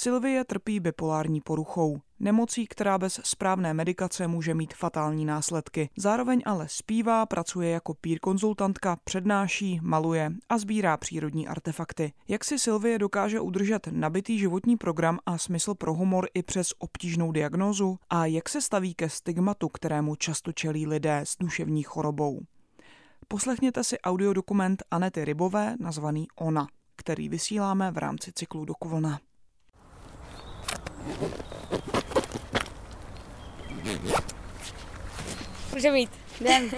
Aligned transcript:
Sylvie 0.00 0.44
trpí 0.44 0.80
bipolární 0.80 1.40
poruchou, 1.40 2.00
nemocí, 2.20 2.66
která 2.66 2.98
bez 2.98 3.20
správné 3.24 3.74
medikace 3.74 4.28
může 4.28 4.54
mít 4.54 4.74
fatální 4.74 5.24
následky. 5.24 5.90
Zároveň 5.96 6.42
ale 6.46 6.66
zpívá, 6.68 7.26
pracuje 7.26 7.70
jako 7.70 7.94
pír 7.94 8.18
konzultantka, 8.20 8.98
přednáší, 9.04 9.80
maluje 9.82 10.32
a 10.48 10.58
sbírá 10.58 10.96
přírodní 10.96 11.48
artefakty. 11.48 12.12
Jak 12.28 12.44
si 12.44 12.58
Sylvie 12.58 12.98
dokáže 12.98 13.40
udržet 13.40 13.88
nabitý 13.90 14.38
životní 14.38 14.76
program 14.76 15.18
a 15.26 15.38
smysl 15.38 15.74
pro 15.74 15.94
humor 15.94 16.28
i 16.34 16.42
přes 16.42 16.68
obtížnou 16.78 17.32
diagnózu? 17.32 17.98
A 18.10 18.26
jak 18.26 18.48
se 18.48 18.60
staví 18.60 18.94
ke 18.94 19.08
stigmatu, 19.08 19.68
kterému 19.68 20.16
často 20.16 20.52
čelí 20.52 20.86
lidé 20.86 21.20
s 21.24 21.36
duševní 21.40 21.82
chorobou? 21.82 22.40
Poslechněte 23.28 23.84
si 23.84 24.00
audiodokument 24.00 24.82
Anety 24.90 25.24
Rybové 25.24 25.76
nazvaný 25.80 26.26
Ona, 26.36 26.66
který 26.96 27.28
vysíláme 27.28 27.90
v 27.90 27.98
rámci 27.98 28.32
cyklu 28.32 28.64
Dokuvlna. 28.64 29.20
Může 35.74 35.90
mít. 35.90 36.10
Jdem. 36.40 36.70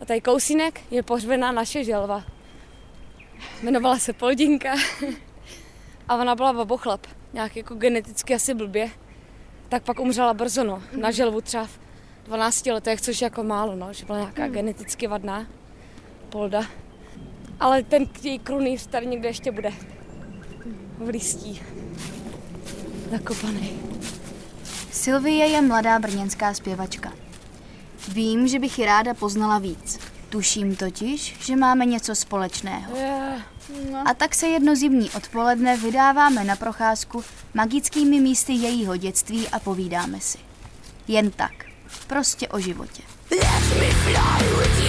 A 0.00 0.04
tady 0.04 0.20
kousínek 0.20 0.80
je 0.90 1.02
pohřbená 1.02 1.52
naše 1.52 1.84
želva. 1.84 2.24
Jmenovala 3.62 3.98
se 3.98 4.12
Poldinka. 4.12 4.74
A 6.08 6.16
ona 6.16 6.34
byla 6.34 6.52
babochlap. 6.52 7.06
Nějak 7.32 7.56
jako 7.56 7.74
geneticky 7.74 8.34
asi 8.34 8.54
blbě. 8.54 8.90
Tak 9.68 9.82
pak 9.82 10.00
umřela 10.00 10.34
brzo, 10.34 10.64
no. 10.64 10.82
Na 10.96 11.10
želvu 11.10 11.40
třeba 11.40 11.66
v 11.66 11.78
12 12.24 12.66
letech, 12.66 13.00
což 13.00 13.22
jako 13.22 13.42
málo, 13.42 13.76
no. 13.76 13.92
Že 13.92 14.06
byla 14.06 14.18
nějaká 14.18 14.44
hmm. 14.44 14.52
geneticky 14.52 15.06
vadná. 15.06 15.46
Polda. 16.28 16.62
Ale 17.60 17.82
ten 17.82 18.06
krunýř 18.42 18.86
tady 18.86 19.06
někde 19.06 19.28
ještě 19.28 19.52
bude. 19.52 19.72
V 20.98 21.08
listí. 21.08 21.62
Zakopaný. 23.10 23.80
Sylvie 24.92 25.46
je 25.46 25.62
mladá 25.62 25.98
brněnská 25.98 26.54
zpěvačka. 26.54 27.12
Vím, 28.08 28.48
že 28.48 28.58
bych 28.58 28.78
ji 28.78 28.86
ráda 28.86 29.14
poznala 29.14 29.58
víc. 29.58 29.98
Tuším 30.28 30.76
totiž, 30.76 31.36
že 31.40 31.56
máme 31.56 31.86
něco 31.86 32.14
společného. 32.14 32.96
Yeah. 32.96 33.42
No. 33.92 34.08
A 34.08 34.14
tak 34.14 34.34
se 34.34 34.46
jedno 34.46 34.76
zimní 34.76 35.10
odpoledne 35.10 35.76
vydáváme 35.76 36.44
na 36.44 36.56
procházku 36.56 37.24
magickými 37.54 38.20
místy 38.20 38.52
jejího 38.52 38.96
dětství 38.96 39.48
a 39.48 39.58
povídáme 39.58 40.20
si. 40.20 40.38
Jen 41.08 41.30
tak. 41.30 41.52
Prostě 42.06 42.48
o 42.48 42.60
životě. 42.60 43.02
Let 43.30 43.80
me 43.80 43.90
fly 43.90 44.48
with 44.58 44.80
you. 44.80 44.85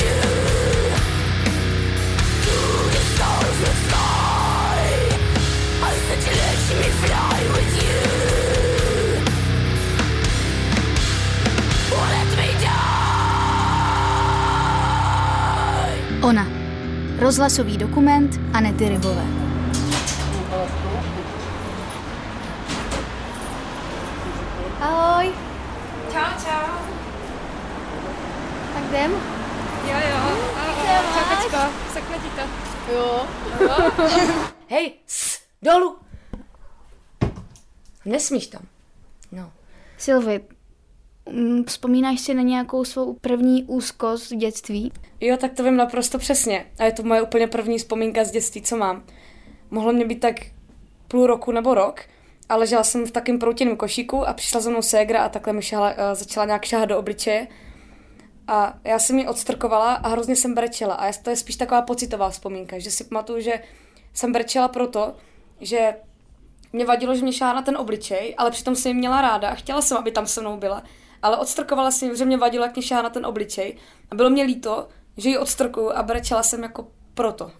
Rozhlasový 17.27 17.77
dokument 17.77 18.39
Anety 18.53 18.89
Rybové. 18.89 19.23
Ahoj. 24.81 25.33
Čau, 26.11 26.31
čau. 26.43 26.71
Tak 28.73 28.83
jdem? 28.89 29.11
Jo, 29.87 29.97
jo. 30.09 30.37
Čau, 30.87 31.23
Pečko. 31.29 31.61
Sekne 31.93 32.17
ti 32.19 32.29
to. 32.29 32.43
Jo. 32.93 33.27
jo. 33.59 33.91
Hej, 34.67 34.93
s, 35.07 35.41
dolů. 35.61 35.97
Nesmíš 38.05 38.47
tam. 38.47 38.61
No. 39.31 39.51
Sylvie, 39.97 40.39
mm, 40.39 40.56
vzpomínáš 41.67 42.19
si 42.19 42.33
na 42.33 42.41
nějakou 42.41 42.85
svou 42.85 43.13
první 43.13 43.63
úzkost 43.63 44.31
v 44.31 44.35
dětství? 44.35 44.91
Jo, 45.21 45.37
tak 45.37 45.53
to 45.53 45.63
vím 45.63 45.75
naprosto 45.75 46.17
přesně. 46.17 46.65
A 46.79 46.83
je 46.83 46.91
to 46.91 47.03
moje 47.03 47.21
úplně 47.21 47.47
první 47.47 47.77
vzpomínka 47.77 48.23
z 48.23 48.31
dětství, 48.31 48.61
co 48.61 48.77
mám. 48.77 49.03
Mohlo 49.71 49.93
mě 49.93 50.05
být 50.05 50.19
tak 50.19 50.35
půl 51.07 51.27
roku 51.27 51.51
nebo 51.51 51.73
rok, 51.73 52.01
ale 52.49 52.59
ležela 52.59 52.83
jsem 52.83 53.05
v 53.05 53.11
takém 53.11 53.39
proutěném 53.39 53.77
košíku 53.77 54.27
a 54.27 54.33
přišla 54.33 54.61
za 54.61 54.69
mnou 54.69 54.81
ségra 54.81 55.23
a 55.23 55.29
takhle 55.29 55.53
mi 55.53 55.61
šahala, 55.61 55.91
uh, 55.91 55.97
začala 56.13 56.45
nějak 56.45 56.65
šáhat 56.65 56.89
do 56.89 56.97
obličeje. 56.97 57.47
A 58.47 58.77
já 58.83 58.99
jsem 58.99 59.19
ji 59.19 59.27
odstrkovala 59.27 59.93
a 59.93 60.07
hrozně 60.07 60.35
jsem 60.35 60.55
brečela. 60.55 60.93
A 60.93 61.13
to 61.23 61.29
je 61.29 61.35
spíš 61.35 61.55
taková 61.55 61.81
pocitová 61.81 62.29
vzpomínka, 62.29 62.79
že 62.79 62.91
si 62.91 63.03
pamatuju, 63.03 63.41
že 63.41 63.59
jsem 64.13 64.31
brečela 64.31 64.67
proto, 64.67 65.15
že 65.61 65.95
mě 66.73 66.85
vadilo, 66.85 67.15
že 67.15 67.21
mě 67.21 67.33
šáhá 67.33 67.53
na 67.53 67.61
ten 67.61 67.77
obličej, 67.77 68.35
ale 68.37 68.51
přitom 68.51 68.75
jsem 68.75 68.89
ji 68.89 68.97
měla 68.97 69.21
ráda 69.21 69.49
a 69.49 69.55
chtěla 69.55 69.81
jsem, 69.81 69.97
aby 69.97 70.11
tam 70.11 70.27
se 70.27 70.41
mnou 70.41 70.57
byla. 70.57 70.83
Ale 71.21 71.37
odstrkovala 71.37 71.91
jsem, 71.91 72.15
že 72.15 72.25
mě 72.25 72.37
vadilo, 72.37 72.65
jak 72.65 72.75
mě 72.75 72.83
na 72.91 73.09
ten 73.09 73.25
obličej. 73.25 73.77
A 74.11 74.15
bylo 74.15 74.29
mě 74.29 74.43
líto, 74.43 74.87
že 75.17 75.29
ji 75.29 75.37
odstrkuju 75.37 75.91
a 75.91 76.03
brečela 76.03 76.43
jsem 76.43 76.63
jako 76.63 76.87
proto. 77.13 77.51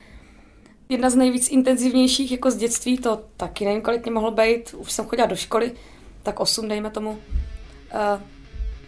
Jedna 0.90 1.10
z 1.10 1.16
nejvíc 1.16 1.50
intenzivnějších 1.50 2.32
jako 2.32 2.52
z 2.52 2.56
dětství, 2.56 2.98
to 2.98 3.22
taky 3.38 3.66
nevím, 3.66 3.82
kolik 3.82 4.04
mě 4.04 4.12
mohlo 4.12 4.32
být, 4.32 4.76
už 4.78 4.92
jsem 4.92 5.06
chodila 5.06 5.28
do 5.28 5.36
školy, 5.36 5.72
tak 6.24 6.40
osm, 6.40 6.68
dejme 6.68 6.90
tomu. 6.90 7.12
Uh, 7.12 7.20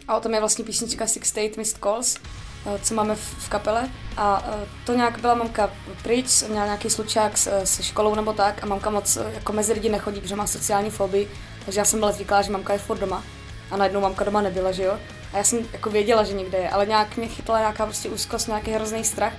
a 0.07 0.17
o 0.17 0.21
tom 0.21 0.33
je 0.33 0.39
vlastně 0.39 0.65
písnička 0.65 1.07
Six 1.07 1.27
State 1.27 1.57
Missed 1.57 1.77
Calls, 1.77 2.17
uh, 2.65 2.77
co 2.83 2.93
máme 2.93 3.15
v, 3.15 3.49
kapele. 3.49 3.89
A 4.17 4.39
uh, 4.39 4.67
to 4.85 4.93
nějak 4.93 5.19
byla 5.19 5.35
mamka 5.35 5.73
pryč, 6.03 6.43
měla 6.43 6.65
nějaký 6.65 6.89
slučák 6.89 7.37
se 7.63 7.83
školou 7.83 8.15
nebo 8.15 8.33
tak 8.33 8.63
a 8.63 8.65
mamka 8.65 8.89
moc 8.89 9.17
jako 9.33 9.53
mezi 9.53 9.73
lidi 9.73 9.89
nechodí, 9.89 10.21
protože 10.21 10.35
má 10.35 10.47
sociální 10.47 10.89
fobii, 10.89 11.29
takže 11.65 11.79
já 11.79 11.85
jsem 11.85 11.99
byla 11.99 12.11
zvyklá, 12.11 12.41
že 12.41 12.51
mamka 12.51 12.73
je 12.73 12.79
furt 12.79 12.99
doma. 12.99 13.23
A 13.71 13.77
najednou 13.77 14.01
mamka 14.01 14.25
doma 14.25 14.41
nebyla, 14.41 14.71
že 14.71 14.83
jo? 14.83 14.97
A 15.33 15.37
já 15.37 15.43
jsem 15.43 15.59
jako 15.73 15.89
věděla, 15.89 16.23
že 16.23 16.33
někde 16.33 16.57
je, 16.57 16.69
ale 16.69 16.85
nějak 16.85 17.17
mě 17.17 17.27
chytla 17.27 17.59
nějaká 17.59 17.85
prostě 17.85 18.09
úzkost, 18.09 18.47
nějaký 18.47 18.71
hrozný 18.71 19.03
strach. 19.03 19.33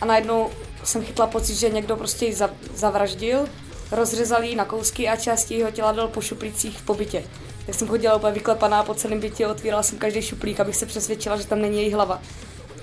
A 0.00 0.04
najednou 0.04 0.50
jsem 0.84 1.04
chytla 1.04 1.26
pocit, 1.26 1.54
že 1.54 1.68
někdo 1.68 1.96
prostě 1.96 2.26
ji 2.26 2.36
zavraždil, 2.74 3.48
rozřezal 3.92 4.44
ji 4.44 4.56
na 4.56 4.64
kousky 4.64 5.08
a 5.08 5.16
části 5.16 5.54
jeho 5.54 5.70
těla 5.70 5.92
dal 5.92 6.08
po 6.08 6.20
šuplících 6.20 6.78
v 6.78 6.82
pobytě. 6.82 7.24
Tak 7.66 7.74
jsem 7.74 7.88
chodila 7.88 8.16
úplně 8.16 8.32
vyklepaná 8.32 8.82
po 8.82 8.94
celém 8.94 9.20
bytě, 9.20 9.46
otvírala 9.46 9.82
jsem 9.82 9.98
každý 9.98 10.22
šuplík, 10.22 10.60
abych 10.60 10.76
se 10.76 10.86
přesvědčila, 10.86 11.36
že 11.36 11.46
tam 11.46 11.60
není 11.60 11.82
její 11.82 11.92
hlava. 11.92 12.22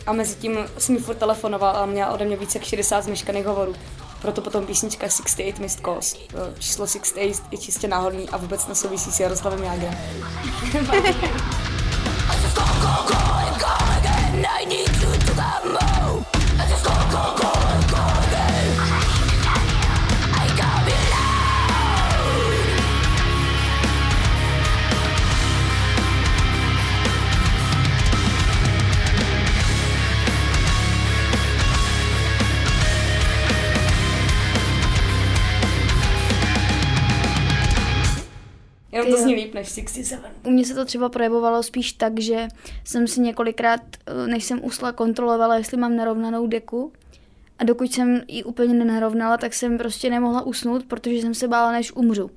A 0.06 0.13
mezi 0.13 0.35
tím 0.35 0.58
jsem 0.78 0.96
mi 0.96 1.02
furt 1.02 1.16
telefonovala 1.16 1.72
a 1.72 1.85
měla 1.85 2.12
ode 2.12 2.25
mě 2.25 2.38
více 2.38 2.58
jak 2.58 2.66
60 2.66 3.02
zmeškaných 3.02 3.46
hovorů. 3.46 3.75
Proto 4.21 4.41
potom 4.41 4.65
písnička 4.65 5.09
68 5.09 5.61
Missed 5.61 5.81
Calls. 5.85 6.15
Číslo 6.59 6.87
68 6.87 7.45
je 7.51 7.57
čistě 7.57 7.87
náhodný 7.87 8.29
a 8.29 8.37
vůbec 8.37 8.67
nesouvisí 8.67 9.11
s 9.11 9.19
Jaroslavem 9.19 9.63
Jágrem. 9.63 9.97
než 39.61 39.73
67. 39.73 40.23
U 40.44 40.49
mě 40.49 40.66
se 40.66 40.75
to 40.75 40.85
třeba 40.85 41.09
projevovalo 41.09 41.63
spíš 41.63 41.94
tak, 41.94 42.19
že 42.19 42.47
jsem 42.83 43.07
si 43.07 43.22
několikrát, 43.22 43.81
eh, 44.07 44.27
než 44.27 44.44
jsem 44.44 44.66
usla, 44.66 44.91
kontrolovala, 44.91 45.57
jestli 45.57 45.77
mám 45.77 45.95
narovnanou 45.95 46.47
deku. 46.47 46.94
A 47.59 47.63
dokud 47.63 47.94
jsem 47.94 48.22
ji 48.27 48.44
úplně 48.44 48.73
nenarovnala, 48.73 49.38
tak 49.38 49.53
jsem 49.53 49.77
prostě 49.77 50.09
nemohla 50.09 50.41
usnout, 50.41 50.85
protože 50.85 51.16
jsem 51.16 51.33
se 51.33 51.47
bála, 51.47 51.72
než 51.72 51.95
umřu. 51.95 52.31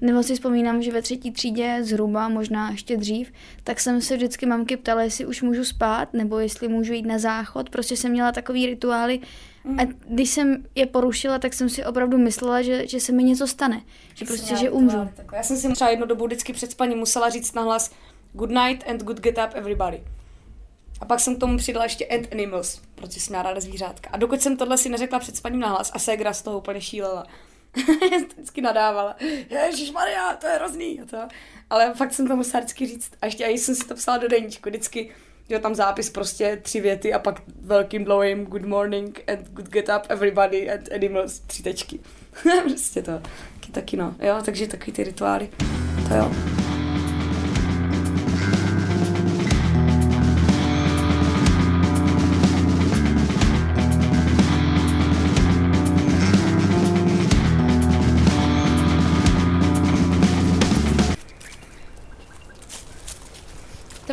Nebo 0.00 0.22
si 0.22 0.34
vzpomínám, 0.34 0.82
že 0.82 0.92
ve 0.92 1.02
třetí 1.02 1.30
třídě 1.30 1.78
zhruba, 1.80 2.28
možná 2.28 2.70
ještě 2.70 2.96
dřív, 2.96 3.32
tak 3.64 3.80
jsem 3.80 4.00
se 4.00 4.16
vždycky 4.16 4.46
mamky 4.46 4.76
ptala, 4.76 5.02
jestli 5.02 5.26
už 5.26 5.42
můžu 5.42 5.64
spát, 5.64 6.14
nebo 6.14 6.38
jestli 6.38 6.68
můžu 6.68 6.92
jít 6.92 7.06
na 7.06 7.18
záchod. 7.18 7.70
Prostě 7.70 7.96
jsem 7.96 8.12
měla 8.12 8.32
takový 8.32 8.66
rituály, 8.66 9.20
a 9.78 9.84
když 10.08 10.30
jsem 10.30 10.64
je 10.74 10.86
porušila, 10.86 11.38
tak 11.38 11.54
jsem 11.54 11.68
si 11.68 11.84
opravdu 11.84 12.18
myslela, 12.18 12.62
že, 12.62 12.86
že 12.86 13.00
se 13.00 13.12
mi 13.12 13.24
něco 13.24 13.46
stane. 13.46 13.82
Že 14.14 14.24
prostě, 14.24 14.56
že 14.56 14.70
umřu. 14.70 15.08
Já 15.32 15.42
jsem 15.42 15.56
si 15.56 15.72
třeba 15.72 15.90
jednu 15.90 16.06
dobu 16.06 16.24
vždycky 16.24 16.52
před 16.52 16.70
spaním 16.70 16.98
musela 16.98 17.30
říct 17.30 17.52
nahlas 17.52 17.90
good 18.32 18.50
night 18.50 18.88
and 18.90 19.02
good 19.02 19.20
get 19.20 19.38
up 19.38 19.54
everybody. 19.54 20.04
A 21.00 21.04
pak 21.04 21.20
jsem 21.20 21.36
k 21.36 21.40
tomu 21.40 21.56
přidala 21.58 21.84
ještě 21.84 22.06
and 22.06 22.32
animals, 22.32 22.80
protože 22.94 23.20
jsem 23.20 23.34
ráda 23.36 23.60
zvířátka. 23.60 24.10
A 24.12 24.16
dokud 24.16 24.42
jsem 24.42 24.56
tohle 24.56 24.78
si 24.78 24.88
neřekla 24.88 25.18
před 25.18 25.36
spaním 25.36 25.60
nahlas 25.60 25.90
a 25.94 25.98
Segra 25.98 26.32
z 26.32 26.42
toho 26.42 26.58
úplně 26.58 26.80
šílela. 26.80 27.26
vždycky 28.34 28.60
nadávala. 28.60 29.16
Ježíš 29.50 29.90
Maria, 29.90 30.36
to 30.36 30.46
je 30.46 30.54
hrozný. 30.54 31.00
A 31.00 31.04
to. 31.04 31.18
Ale 31.70 31.94
fakt 31.94 32.12
jsem 32.14 32.28
to 32.28 32.36
musela 32.36 32.60
vždycky 32.60 32.86
říct. 32.86 33.12
A 33.22 33.26
ještě 33.26 33.44
a 33.44 33.48
jsem 33.48 33.74
si 33.74 33.88
to 33.88 33.94
psala 33.94 34.18
do 34.18 34.28
deníčku. 34.28 34.68
Vždycky 34.68 35.10
Jo, 35.48 35.58
tam 35.58 35.74
zápis 35.74 36.10
prostě 36.10 36.58
tři 36.62 36.80
věty 36.80 37.12
a 37.12 37.18
pak 37.18 37.42
velkým 37.60 38.04
dlouhým 38.04 38.46
good 38.46 38.64
morning 38.64 39.20
and 39.26 39.50
good 39.50 39.68
get 39.68 39.88
up 39.88 40.02
everybody 40.08 40.70
and 40.70 40.92
animals, 40.92 41.38
tři 41.38 41.62
tečky. 41.62 42.00
prostě 42.62 43.02
to, 43.02 43.12
taky, 43.54 43.72
taky 43.72 43.96
no. 43.96 44.14
Jo, 44.20 44.34
takže 44.44 44.66
takový 44.66 44.92
ty 44.92 45.04
rituály, 45.04 45.48
to 46.08 46.14
jo. 46.14 46.30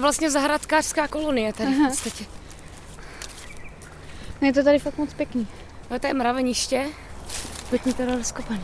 Je 0.01 0.03
vlastně 0.03 0.31
zahradkářská 0.31 1.07
kolonie 1.07 1.53
tady 1.53 1.69
Aha. 1.75 1.85
v 1.85 1.89
podstatě. 1.89 2.25
No 4.41 4.47
je 4.47 4.53
to 4.53 4.63
tady 4.63 4.79
fakt 4.79 4.97
moc 4.97 5.13
pěkný. 5.13 5.47
No 5.91 5.99
to 5.99 6.07
je 6.07 6.13
mraveniště, 6.13 6.85
pěkně 7.69 7.93
teda 7.93 8.15
rozkopaný. 8.15 8.63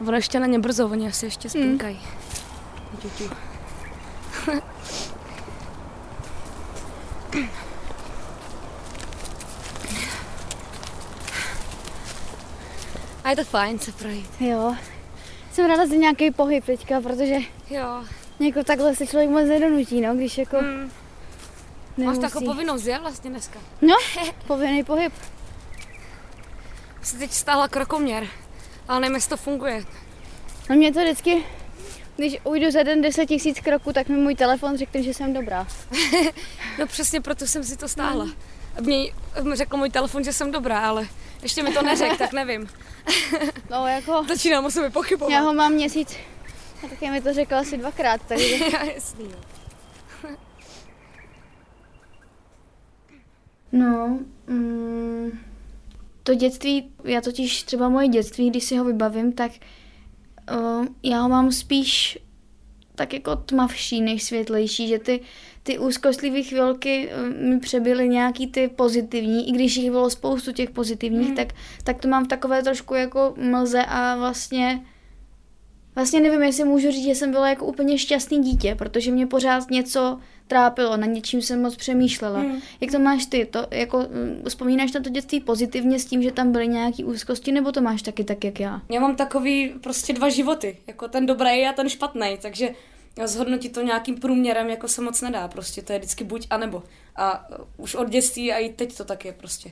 ono 0.00 0.16
ještě 0.16 0.40
na 0.40 0.46
ně 0.46 0.58
brzo, 0.58 0.88
oni 0.88 1.08
asi 1.08 1.26
ještě 1.26 1.48
spinkají. 1.48 2.00
Mm. 4.46 4.60
A 13.24 13.30
je 13.30 13.36
to 13.36 13.44
fajn 13.44 13.78
se 13.78 13.92
projít. 13.92 14.40
Jo. 14.40 14.74
Jsem 15.52 15.66
ráda 15.66 15.86
za 15.86 15.94
nějaký 15.94 16.30
pohyb 16.30 16.64
teďka, 16.64 17.00
protože 17.00 17.36
jo. 17.70 18.04
Jako 18.40 18.64
takhle 18.64 18.94
se 18.94 19.06
člověk 19.06 19.30
moc 19.30 19.44
nedonutí, 19.44 20.00
no, 20.00 20.14
když 20.14 20.38
jako... 20.38 20.58
Hmm. 20.58 20.90
Máš 21.96 22.18
takovou 22.18 22.46
povinnost, 22.46 22.86
je 22.86 22.98
vlastně 22.98 23.30
dneska? 23.30 23.58
No, 23.82 23.94
povinný 24.46 24.84
pohyb. 24.84 25.12
Jsi 27.02 27.18
teď 27.18 27.32
stáhla 27.32 27.68
krokoměr, 27.68 28.26
ale 28.88 29.00
nevím, 29.00 29.14
jestli 29.14 29.28
to 29.28 29.36
funguje. 29.36 29.84
No 30.70 30.76
mě 30.76 30.92
to 30.92 31.00
vždycky, 31.00 31.44
když 32.16 32.38
ujdu 32.44 32.70
za 32.70 32.82
den 32.82 33.02
10 33.02 33.26
tisíc 33.26 33.60
kroků, 33.60 33.92
tak 33.92 34.08
mi 34.08 34.16
můj 34.16 34.34
telefon 34.34 34.76
řekne, 34.76 35.02
že 35.02 35.14
jsem 35.14 35.32
dobrá. 35.32 35.66
no 36.78 36.86
přesně 36.86 37.20
proto 37.20 37.46
jsem 37.46 37.64
si 37.64 37.76
to 37.76 37.88
stáhla. 37.88 38.26
Mě 38.80 39.12
řekl 39.52 39.76
můj 39.76 39.90
telefon, 39.90 40.24
že 40.24 40.32
jsem 40.32 40.50
dobrá, 40.50 40.80
ale 40.80 41.08
ještě 41.42 41.62
mi 41.62 41.72
to 41.72 41.82
neřekl, 41.82 42.16
tak 42.16 42.32
nevím. 42.32 42.68
no 43.70 43.86
jako... 43.86 44.24
Začínám 44.28 44.64
o 44.64 44.70
sobě 44.70 44.90
pochybovat. 44.90 45.32
Já 45.32 45.40
ho 45.40 45.52
mám 45.52 45.72
měsíc 45.72 46.16
a 46.82 46.88
taky 46.88 47.10
mi 47.10 47.20
to 47.20 47.32
řekla 47.32 47.58
asi 47.58 47.78
dvakrát, 47.78 48.20
takže... 48.28 48.58
Jasný, 48.94 49.28
no, 53.72 54.18
mm, 54.46 55.38
to 56.22 56.34
dětství, 56.34 56.90
já 57.04 57.20
totiž 57.20 57.62
třeba 57.62 57.88
moje 57.88 58.08
dětství, 58.08 58.50
když 58.50 58.64
si 58.64 58.76
ho 58.76 58.84
vybavím, 58.84 59.32
tak 59.32 59.52
uh, 60.52 60.86
já 61.02 61.20
ho 61.20 61.28
mám 61.28 61.52
spíš 61.52 62.18
tak 62.94 63.12
jako 63.12 63.36
tmavší 63.36 64.00
než 64.00 64.22
světlejší, 64.22 64.88
že 64.88 64.98
ty, 64.98 65.20
ty 65.62 65.78
úzkostlivé 65.78 66.42
chvilky 66.42 67.10
mi 67.40 67.60
přebyly 67.60 68.08
nějaký 68.08 68.46
ty 68.46 68.68
pozitivní, 68.68 69.48
i 69.48 69.52
když 69.52 69.76
jich 69.76 69.90
bylo 69.90 70.10
spoustu 70.10 70.52
těch 70.52 70.70
pozitivních, 70.70 71.28
mm. 71.28 71.34
tak, 71.34 71.48
tak 71.84 72.00
to 72.00 72.08
mám 72.08 72.24
v 72.24 72.28
takové 72.28 72.62
trošku 72.62 72.94
jako 72.94 73.34
mlze 73.36 73.84
a 73.84 74.16
vlastně 74.16 74.86
Vlastně 75.94 76.20
nevím, 76.20 76.42
jestli 76.42 76.64
můžu 76.64 76.90
říct, 76.90 77.04
že 77.04 77.14
jsem 77.14 77.30
byla 77.30 77.48
jako 77.48 77.64
úplně 77.66 77.98
šťastný 77.98 78.38
dítě, 78.38 78.74
protože 78.74 79.10
mě 79.10 79.26
pořád 79.26 79.70
něco 79.70 80.18
trápilo, 80.46 80.96
na 80.96 81.06
něčím 81.06 81.42
jsem 81.42 81.62
moc 81.62 81.76
přemýšlela. 81.76 82.38
Hmm. 82.40 82.60
Jak 82.80 82.90
to 82.90 82.98
máš 82.98 83.26
ty? 83.26 83.44
To, 83.44 83.66
jako, 83.70 83.98
mm, 83.98 84.42
vzpomínáš 84.48 84.92
na 84.92 85.00
to 85.00 85.10
dětství 85.10 85.40
pozitivně 85.40 85.98
s 85.98 86.04
tím, 86.04 86.22
že 86.22 86.32
tam 86.32 86.52
byly 86.52 86.68
nějaké 86.68 87.04
úzkosti, 87.04 87.52
nebo 87.52 87.72
to 87.72 87.80
máš 87.80 88.02
taky 88.02 88.24
tak, 88.24 88.44
jak 88.44 88.60
já? 88.60 88.82
Já 88.90 89.00
mám 89.00 89.16
takový 89.16 89.68
prostě 89.68 90.12
dva 90.12 90.28
životy, 90.28 90.76
jako 90.86 91.08
ten 91.08 91.26
dobrý 91.26 91.66
a 91.66 91.72
ten 91.72 91.88
špatný, 91.88 92.38
takže 92.42 92.70
zhodnotit 93.24 93.72
to 93.72 93.82
nějakým 93.82 94.14
průměrem 94.14 94.70
jako 94.70 94.88
se 94.88 95.02
moc 95.02 95.20
nedá, 95.20 95.48
prostě 95.48 95.82
to 95.82 95.92
je 95.92 95.98
vždycky 95.98 96.24
buď 96.24 96.46
a 96.50 96.56
nebo. 96.56 96.82
A 97.16 97.48
už 97.76 97.94
od 97.94 98.08
dětství 98.08 98.52
a 98.52 98.58
i 98.58 98.68
teď 98.68 98.96
to 98.96 99.04
tak 99.04 99.24
je 99.24 99.32
prostě. 99.32 99.70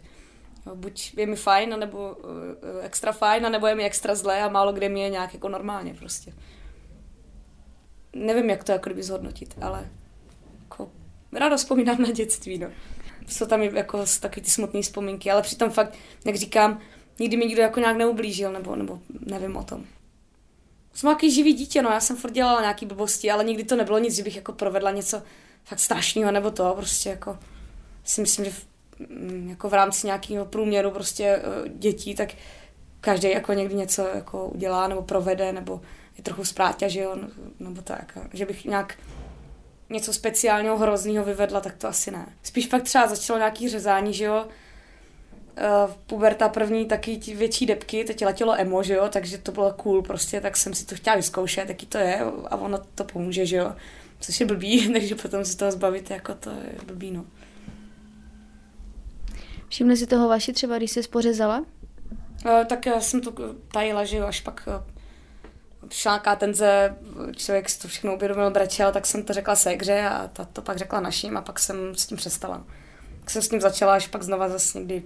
Buď 0.74 1.14
je 1.16 1.26
mi 1.26 1.36
fajn, 1.36 1.78
nebo 1.78 2.16
uh, 2.24 2.84
extra 2.84 3.12
fajn, 3.12 3.52
nebo 3.52 3.66
je 3.66 3.74
mi 3.74 3.84
extra 3.84 4.14
zlé 4.14 4.42
a 4.42 4.48
málo 4.48 4.72
kde 4.72 4.88
mi 4.88 5.00
je 5.00 5.10
nějak 5.10 5.34
jako 5.34 5.48
normálně 5.48 5.94
prostě. 5.94 6.32
Nevím, 8.12 8.50
jak 8.50 8.64
to 8.64 8.72
jako 8.72 8.84
kdyby 8.84 9.02
zhodnotit, 9.02 9.54
ale 9.60 9.90
jako 10.62 10.90
ráda 11.32 11.56
vzpomínám 11.56 12.02
na 12.02 12.10
dětství, 12.10 12.58
no. 12.58 12.68
Jsou 13.28 13.46
tam 13.46 13.62
jako 13.62 14.04
taky 14.20 14.40
ty 14.40 14.50
smutné 14.50 14.82
vzpomínky, 14.82 15.30
ale 15.30 15.42
přitom 15.42 15.70
fakt, 15.70 15.94
jak 16.24 16.36
říkám, 16.36 16.80
nikdy 17.18 17.36
mi 17.36 17.46
nikdo 17.46 17.62
jako 17.62 17.80
nějak 17.80 17.96
neublížil, 17.96 18.52
nebo, 18.52 18.76
nebo 18.76 19.00
nevím 19.20 19.56
o 19.56 19.64
tom. 19.64 19.84
Jsem 20.94 21.08
nějaký 21.08 21.30
živý 21.30 21.52
dítě, 21.52 21.82
no, 21.82 21.90
já 21.90 22.00
jsem 22.00 22.16
furt 22.16 22.30
dělala 22.30 22.60
nějaký 22.60 22.86
blbosti, 22.86 23.30
ale 23.30 23.44
nikdy 23.44 23.64
to 23.64 23.76
nebylo 23.76 23.98
nic, 23.98 24.16
že 24.16 24.22
bych 24.22 24.36
jako 24.36 24.52
provedla 24.52 24.90
něco 24.90 25.22
fakt 25.64 25.78
strašného, 25.78 26.32
nebo 26.32 26.50
to, 26.50 26.74
prostě 26.76 27.08
jako 27.08 27.38
si 28.04 28.20
myslím, 28.20 28.44
že 28.44 28.52
jako 29.46 29.68
v 29.68 29.74
rámci 29.74 30.06
nějakého 30.06 30.44
průměru 30.44 30.90
prostě 30.90 31.24
eh, 31.24 31.68
dětí, 31.68 32.14
tak 32.14 32.28
každý 33.00 33.30
jako 33.30 33.52
někdy 33.52 33.74
něco 33.74 34.08
jako 34.14 34.46
udělá 34.46 34.88
nebo 34.88 35.02
provede, 35.02 35.52
nebo 35.52 35.80
je 36.16 36.22
trochu 36.22 36.44
zprátě, 36.44 36.88
že 36.88 37.00
jo, 37.00 37.16
nebo 37.60 37.82
tak, 37.82 38.18
že 38.32 38.46
bych 38.46 38.64
nějak 38.64 38.94
něco 39.90 40.12
speciálního, 40.12 40.78
hrozného 40.78 41.24
vyvedla, 41.24 41.60
tak 41.60 41.76
to 41.76 41.88
asi 41.88 42.10
ne. 42.10 42.26
Spíš 42.42 42.66
pak 42.66 42.82
třeba 42.82 43.06
začalo 43.06 43.38
nějaký 43.38 43.68
řezání, 43.68 44.14
že 44.14 44.24
jo, 44.24 44.46
uh, 44.46 45.92
puberta 46.06 46.48
první 46.48 46.86
taky 46.86 47.16
větší 47.34 47.66
depky, 47.66 48.04
teď 48.04 48.24
letělo 48.24 48.60
emo, 48.60 48.82
že 48.82 48.94
jo, 48.94 49.08
takže 49.08 49.38
to 49.38 49.52
bylo 49.52 49.72
cool 49.72 50.02
prostě, 50.02 50.40
tak 50.40 50.56
jsem 50.56 50.74
si 50.74 50.86
to 50.86 50.94
chtěla 50.94 51.16
vyzkoušet, 51.16 51.68
jaký 51.68 51.86
to 51.86 51.98
je 51.98 52.20
a 52.46 52.56
ono 52.56 52.78
to 52.94 53.04
pomůže, 53.04 53.46
že 53.46 53.56
jo. 53.56 53.72
Což 54.20 54.40
je 54.40 54.46
blbý, 54.46 54.88
takže 54.92 55.14
potom 55.14 55.44
si 55.44 55.56
toho 55.56 55.72
zbavit, 55.72 56.10
jako 56.10 56.34
to 56.34 56.50
je 56.50 56.74
blbý, 56.86 57.10
no. 57.10 57.24
Všimli 59.72 59.96
si 59.96 60.06
toho 60.06 60.28
vaši 60.28 60.52
třeba, 60.52 60.76
když 60.76 60.90
jsi 60.90 61.02
pořezala? 61.02 61.58
Uh, 61.58 62.64
tak 62.66 62.86
já 62.86 63.00
jsem 63.00 63.20
to 63.20 63.32
tajila, 63.72 64.04
že 64.04 64.16
jo, 64.16 64.26
až 64.26 64.40
pak 64.40 64.68
uh, 65.82 65.88
přišla 65.88 66.12
nějaká 66.12 66.36
tenze, 66.36 66.96
člověk 67.36 67.70
si 67.70 67.82
to 67.82 67.88
všechno 67.88 68.14
uvědomil, 68.14 68.50
brečel, 68.50 68.92
tak 68.92 69.06
jsem 69.06 69.22
to 69.22 69.32
řekla 69.32 69.56
ségře 69.56 70.00
a 70.00 70.28
ta 70.28 70.44
to 70.44 70.62
pak 70.62 70.78
řekla 70.78 71.00
naším 71.00 71.36
a 71.36 71.42
pak 71.42 71.58
jsem 71.58 71.94
s 71.94 72.06
tím 72.06 72.16
přestala. 72.16 72.64
Tak 73.20 73.30
jsem 73.30 73.42
s 73.42 73.48
tím 73.48 73.60
začala 73.60 73.94
až 73.94 74.06
pak 74.06 74.22
znova 74.22 74.48
zase 74.48 74.78
někdy 74.78 75.02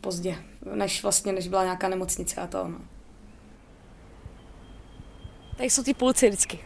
pozdě, 0.00 0.36
než 0.74 1.02
vlastně, 1.02 1.32
než 1.32 1.48
byla 1.48 1.64
nějaká 1.64 1.88
nemocnice 1.88 2.40
a 2.40 2.46
to, 2.46 2.68
no. 2.68 2.80
Tady 5.56 5.70
jsou 5.70 5.82
ty 5.82 5.94
pulci 5.94 6.28
vždycky. 6.28 6.58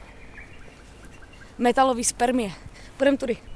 Metalový 1.59 2.05
spermie. 2.05 2.51
Půjdeme 2.97 3.17
tudy. 3.17 3.52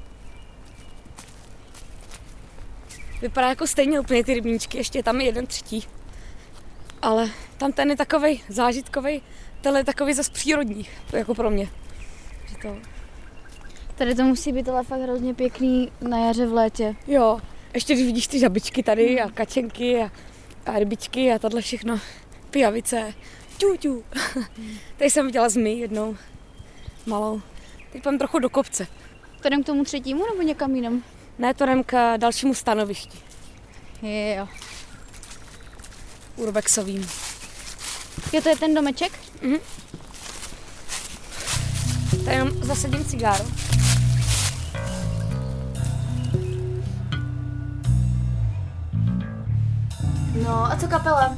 Vypadá 3.21 3.49
jako 3.49 3.67
stejně 3.67 3.99
úplně 3.99 4.23
ty 4.23 4.33
rybníčky, 4.33 4.77
ještě 4.77 5.03
tam 5.03 5.19
je 5.19 5.25
jeden 5.25 5.47
třetí. 5.47 5.87
Ale 7.01 7.29
tam 7.57 7.71
ten 7.71 7.89
je 7.89 7.95
takový 7.95 8.43
zážitkový, 8.49 9.21
tenhle 9.61 9.79
je 9.79 9.83
takový 9.83 10.13
zase 10.13 10.31
přírodní, 10.31 10.87
jako 11.13 11.35
pro 11.35 11.49
mě. 11.49 11.69
Že 12.49 12.55
to... 12.61 12.77
Tady 13.95 14.15
to 14.15 14.23
musí 14.23 14.51
být 14.51 14.69
ale 14.69 14.83
fakt 14.83 15.01
hrozně 15.01 15.33
pěkný 15.33 15.91
na 16.01 16.25
jaře 16.25 16.47
v 16.47 16.53
létě. 16.53 16.95
Jo, 17.07 17.39
ještě 17.73 17.93
když 17.93 18.05
vidíš 18.05 18.27
ty 18.27 18.39
žabičky 18.39 18.83
tady 18.83 19.21
a 19.21 19.29
kačenky 19.31 20.01
a, 20.01 20.11
a 20.65 20.79
rybičky 20.79 21.31
a 21.33 21.39
tohle 21.39 21.61
všechno, 21.61 21.99
pijavice, 22.49 23.13
ťu, 23.57 23.75
ťu. 23.77 24.03
tady 24.97 25.09
jsem 25.09 25.25
viděla 25.25 25.49
zmy 25.49 25.73
jednou, 25.73 26.17
malou. 27.05 27.41
Teď 27.91 28.03
půjdem 28.03 28.17
trochu 28.17 28.39
do 28.39 28.49
kopce. 28.49 28.87
Tady 29.41 29.63
k 29.63 29.65
tomu 29.65 29.83
třetímu 29.83 30.25
nebo 30.31 30.41
někam 30.41 30.75
jinam? 30.75 31.03
Ne, 31.39 31.53
to 31.53 31.63
jdem 31.63 31.83
k 31.83 32.17
dalšímu 32.17 32.53
stanovišti. 32.53 33.17
Jo. 34.37 34.47
Urbexovým. 36.35 37.07
Jo, 38.33 38.41
to 38.41 38.49
je 38.49 38.55
ten 38.55 38.73
domeček? 38.73 39.11
Mhm. 39.41 39.57
Je 42.27 42.33
jenom 42.33 42.49
zasedím 42.63 43.05
cigáru. 43.05 43.45
No 50.43 50.71
a 50.71 50.75
co 50.79 50.87
kapela? 50.87 51.37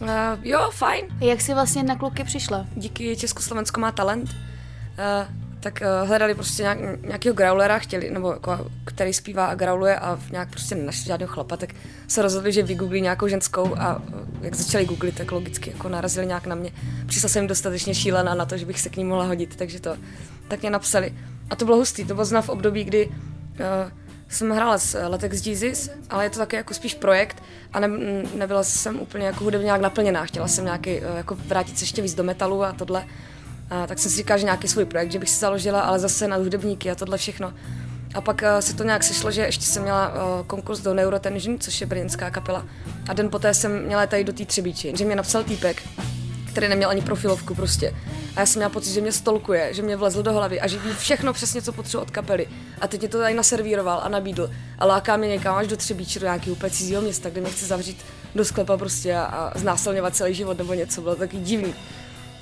Uh, 0.00 0.08
jo, 0.42 0.70
fajn. 0.70 1.06
Jak 1.20 1.40
jsi 1.40 1.54
vlastně 1.54 1.82
na 1.82 1.96
kluky 1.96 2.24
přišla? 2.24 2.66
Díky 2.74 3.16
Československo 3.16 3.80
má 3.80 3.92
talent. 3.92 4.30
Uh, 4.30 5.45
tak 5.66 5.82
uh, 6.02 6.08
hledali 6.08 6.34
prostě 6.34 6.62
nějak, 6.62 7.02
nějakého 7.02 7.34
graulera, 7.34 7.78
chtěli, 7.78 8.10
nebo 8.10 8.32
jako, 8.32 8.70
který 8.84 9.12
zpívá 9.12 9.46
a 9.46 9.54
grauluje 9.54 9.98
a 9.98 10.18
nějak 10.30 10.50
prostě 10.50 10.74
nenašli 10.74 11.04
žádného 11.04 11.32
chlapa, 11.32 11.56
tak 11.56 11.70
se 12.08 12.22
rozhodli, 12.22 12.52
že 12.52 12.62
vygooglí 12.62 13.00
nějakou 13.00 13.28
ženskou 13.28 13.74
a 13.78 13.96
uh, 13.96 14.04
jak 14.40 14.54
začali 14.54 14.84
googlit, 14.84 15.16
tak 15.16 15.32
logicky 15.32 15.70
jako 15.70 15.88
narazili 15.88 16.26
nějak 16.26 16.46
na 16.46 16.54
mě. 16.54 16.70
Přišla 17.06 17.28
jsem 17.28 17.46
dostatečně 17.46 17.94
šílená 17.94 18.34
na 18.34 18.46
to, 18.46 18.56
že 18.56 18.66
bych 18.66 18.80
se 18.80 18.88
k 18.88 18.96
ní 18.96 19.04
mohla 19.04 19.24
hodit, 19.24 19.56
takže 19.56 19.80
to 19.80 19.96
tak 20.48 20.60
mě 20.60 20.70
napsali. 20.70 21.14
A 21.50 21.56
to 21.56 21.64
bylo 21.64 21.76
hustý, 21.76 22.04
to 22.04 22.14
bylo 22.14 22.24
zna 22.24 22.42
v 22.42 22.48
období, 22.48 22.84
kdy 22.84 23.06
uh, 23.06 23.12
jsem 24.28 24.50
hrála 24.50 24.78
s 24.78 25.06
Latex 25.08 25.46
Jesus, 25.46 25.90
ale 26.10 26.24
je 26.24 26.30
to 26.30 26.38
taky 26.38 26.56
jako 26.56 26.74
spíš 26.74 26.94
projekt 26.94 27.42
a 27.72 27.80
ne, 27.80 27.88
nebyla 28.34 28.62
jsem 28.64 29.00
úplně 29.00 29.26
jako 29.26 29.44
hudebně 29.44 29.64
nějak 29.64 29.80
naplněná. 29.80 30.24
Chtěla 30.24 30.48
jsem 30.48 30.64
nějaký, 30.64 31.00
uh, 31.00 31.16
jako 31.16 31.34
vrátit 31.34 31.78
se 31.78 31.82
ještě 31.82 32.02
víc 32.02 32.14
do 32.14 32.24
metalu 32.24 32.64
a 32.64 32.72
tohle. 32.72 33.04
A 33.70 33.86
tak 33.86 33.98
jsem 33.98 34.10
si 34.10 34.16
říkala, 34.16 34.38
že 34.38 34.44
nějaký 34.44 34.68
svůj 34.68 34.84
projekt, 34.84 35.12
že 35.12 35.18
bych 35.18 35.30
si 35.30 35.40
založila, 35.40 35.80
ale 35.80 35.98
zase 35.98 36.28
na 36.28 36.36
hudebníky 36.36 36.90
a 36.90 36.94
tohle 36.94 37.18
všechno. 37.18 37.52
A 38.14 38.20
pak 38.20 38.42
uh, 38.42 38.60
se 38.60 38.74
to 38.74 38.84
nějak 38.84 39.02
sešlo, 39.02 39.30
že 39.30 39.42
ještě 39.42 39.64
jsem 39.64 39.82
měla 39.82 40.08
uh, 40.08 40.46
konkurs 40.46 40.80
do 40.80 40.94
Neurotension, 40.94 41.58
což 41.58 41.80
je 41.80 41.86
brněnská 41.86 42.30
kapela. 42.30 42.66
A 43.08 43.12
den 43.12 43.30
poté 43.30 43.54
jsem 43.54 43.86
měla 43.86 44.06
tady 44.06 44.24
do 44.24 44.32
té 44.32 44.44
třebíči, 44.44 44.92
že 44.96 45.04
mě 45.04 45.16
napsal 45.16 45.44
týpek, 45.44 45.82
který 46.50 46.68
neměl 46.68 46.90
ani 46.90 47.02
profilovku 47.02 47.54
prostě. 47.54 47.94
A 48.36 48.40
já 48.40 48.46
jsem 48.46 48.60
měla 48.60 48.70
pocit, 48.70 48.92
že 48.92 49.00
mě 49.00 49.12
stolkuje, 49.12 49.74
že 49.74 49.82
mě 49.82 49.96
vlezl 49.96 50.22
do 50.22 50.32
hlavy 50.32 50.60
a 50.60 50.66
že 50.66 50.78
ví 50.78 50.94
všechno 50.94 51.32
přesně, 51.32 51.62
co 51.62 51.72
potřebuji 51.72 52.02
od 52.02 52.10
kapely. 52.10 52.46
A 52.80 52.88
teď 52.88 53.00
mě 53.00 53.08
to 53.08 53.18
tady 53.18 53.34
naservíroval 53.34 54.00
a 54.02 54.08
nabídl. 54.08 54.50
A 54.78 54.86
láká 54.86 55.16
mě 55.16 55.28
někam 55.28 55.56
až 55.56 55.66
do 55.66 55.76
Třebíče, 55.76 56.20
do 56.20 56.26
nějakého 56.26 56.56
úplně 56.56 56.70
cizího 56.70 57.02
města, 57.02 57.30
kde 57.30 57.40
mě 57.40 57.50
chce 57.50 57.66
zavřít 57.66 58.04
do 58.34 58.44
sklepa 58.44 58.76
prostě 58.76 59.14
a, 59.14 59.24
a 59.24 59.58
znásilňovat 59.58 60.16
celý 60.16 60.34
život 60.34 60.58
nebo 60.58 60.74
něco. 60.74 61.00
Bylo 61.00 61.16
taky 61.16 61.36
divný. 61.36 61.74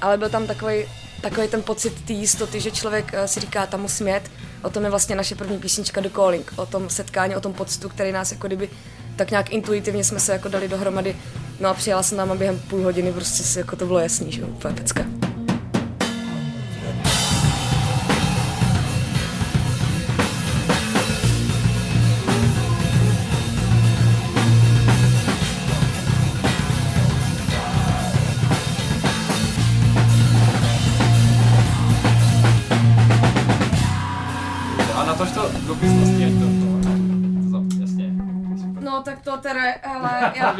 Ale 0.00 0.18
byl 0.18 0.28
tam 0.28 0.46
takový 0.46 0.84
takový 1.24 1.48
ten 1.48 1.62
pocit 1.62 2.04
té 2.04 2.12
jistoty, 2.12 2.60
že 2.60 2.70
člověk 2.70 3.12
uh, 3.12 3.24
si 3.24 3.40
říká, 3.40 3.66
tam 3.66 3.80
musím 3.80 4.08
jet. 4.08 4.30
O 4.62 4.70
tom 4.70 4.84
je 4.84 4.90
vlastně 4.90 5.16
naše 5.16 5.34
první 5.34 5.58
písnička 5.58 6.00
The 6.00 6.08
Calling, 6.08 6.52
o 6.56 6.66
tom 6.66 6.90
setkání, 6.90 7.36
o 7.36 7.40
tom 7.40 7.52
pocitu, 7.52 7.88
který 7.88 8.12
nás 8.12 8.32
jako 8.32 8.46
kdyby 8.46 8.70
tak 9.16 9.30
nějak 9.30 9.52
intuitivně 9.52 10.04
jsme 10.04 10.20
se 10.20 10.32
jako 10.32 10.48
dali 10.48 10.68
dohromady. 10.68 11.16
No 11.60 11.68
a 11.68 11.74
přijela 11.74 12.02
jsem 12.02 12.18
tam 12.18 12.32
a 12.32 12.34
během 12.34 12.58
půl 12.58 12.82
hodiny 12.82 13.12
prostě 13.12 13.42
si 13.42 13.58
jako 13.58 13.76
to 13.76 13.86
bylo 13.86 13.98
jasný, 13.98 14.32
že 14.32 14.44
úplně 14.44 14.74
pecka. 14.74 15.04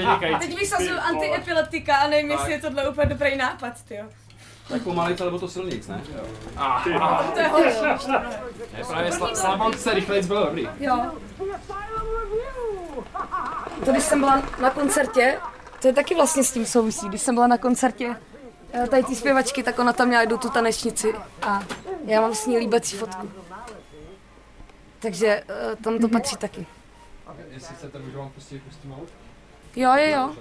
Já, 0.05 0.39
teď 0.39 0.55
bych 0.55 0.69
se 0.69 1.01
antiepileptika 1.01 1.97
a 1.97 2.07
nevím, 2.07 2.31
jestli 2.31 2.53
je 2.53 2.61
tohle 2.61 2.89
úplně 2.89 3.07
dobrý 3.07 3.37
nápad, 3.37 3.73
jo. 3.91 4.05
Tak 4.69 4.83
pomalit, 4.83 5.21
alebo 5.21 5.39
to 5.39 5.49
silnic, 5.49 5.89
ne? 5.89 6.03
Ah, 6.57 6.87
ah, 7.01 7.33
to 7.33 7.41
je 7.41 7.49
horší. 7.49 8.09
Ne, 8.73 8.85
právě 8.89 9.13
se 9.77 9.95
rychlejc 9.95 10.27
byl 10.27 10.45
dobrý. 10.45 10.69
Jo. 10.81 11.13
To 13.85 13.93
když 13.93 14.05
jsem 14.05 14.21
byla 14.21 14.43
na 14.61 14.71
koncertě, 14.71 15.39
to 15.81 15.89
je 15.89 15.95
taky 15.95 16.15
vlastně 16.15 16.45
s 16.45 16.53
tím 16.53 16.67
souvisí, 16.67 17.09
když 17.09 17.21
jsem 17.21 17.35
byla 17.35 17.47
na 17.47 17.59
koncertě 17.59 18.17
eh, 18.73 18.87
tady 18.87 19.05
ty 19.05 19.15
zpěvačky, 19.15 19.63
tak 19.63 19.79
ona 19.79 19.93
tam 19.93 20.09
měla 20.09 20.23
jdu 20.23 20.39
tu 20.39 20.51
tanečnici 20.51 21.15
a 21.43 21.63
já 22.05 22.21
mám 22.21 22.35
s 22.35 22.47
ní 22.47 22.59
líbací 22.59 22.97
fotku. 22.97 23.31
Takže 24.99 25.45
eh, 25.49 25.77
tam 25.77 25.99
to 25.99 26.09
patří 26.09 26.37
taky 26.37 26.67
jestli 27.55 27.75
chcete, 27.75 27.99
můžu 27.99 28.19
vám 28.19 28.31
pustit 28.31 28.63
pustimout? 28.63 29.09
Jo, 29.77 29.91
jo, 29.97 30.07
jo. 30.13 30.33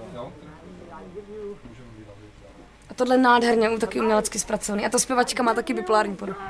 A 2.90 2.94
tohle 2.94 3.18
nádherně, 3.18 3.78
taky 3.78 4.00
umělecky 4.00 4.40
zpracovaný. 4.40 4.86
A 4.86 4.90
ta 4.90 5.00
zpěvačka 5.00 5.44
má 5.44 5.54
taky 5.54 5.74
bipolární 5.74 6.16
poruchu. 6.16 6.42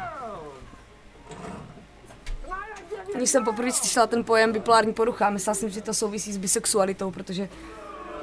Když 3.16 3.30
jsem 3.30 3.46
poprvé 3.46 3.72
slyšela 3.72 4.08
ten 4.08 4.24
pojem 4.24 4.52
bipolární 4.52 4.94
porucha, 4.94 5.30
myslela 5.30 5.56
jsem, 5.56 5.70
že 5.70 5.82
to 5.82 5.94
souvisí 5.94 6.34
s 6.34 6.38
bisexualitou, 6.38 7.12
protože 7.12 7.50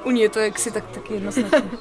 u 0.03 0.11
ní 0.11 0.21
je 0.21 0.29
to 0.29 0.39
jaksi 0.39 0.71
tak, 0.71 0.91
taky 0.91 1.13
jednoznačné. 1.13 1.71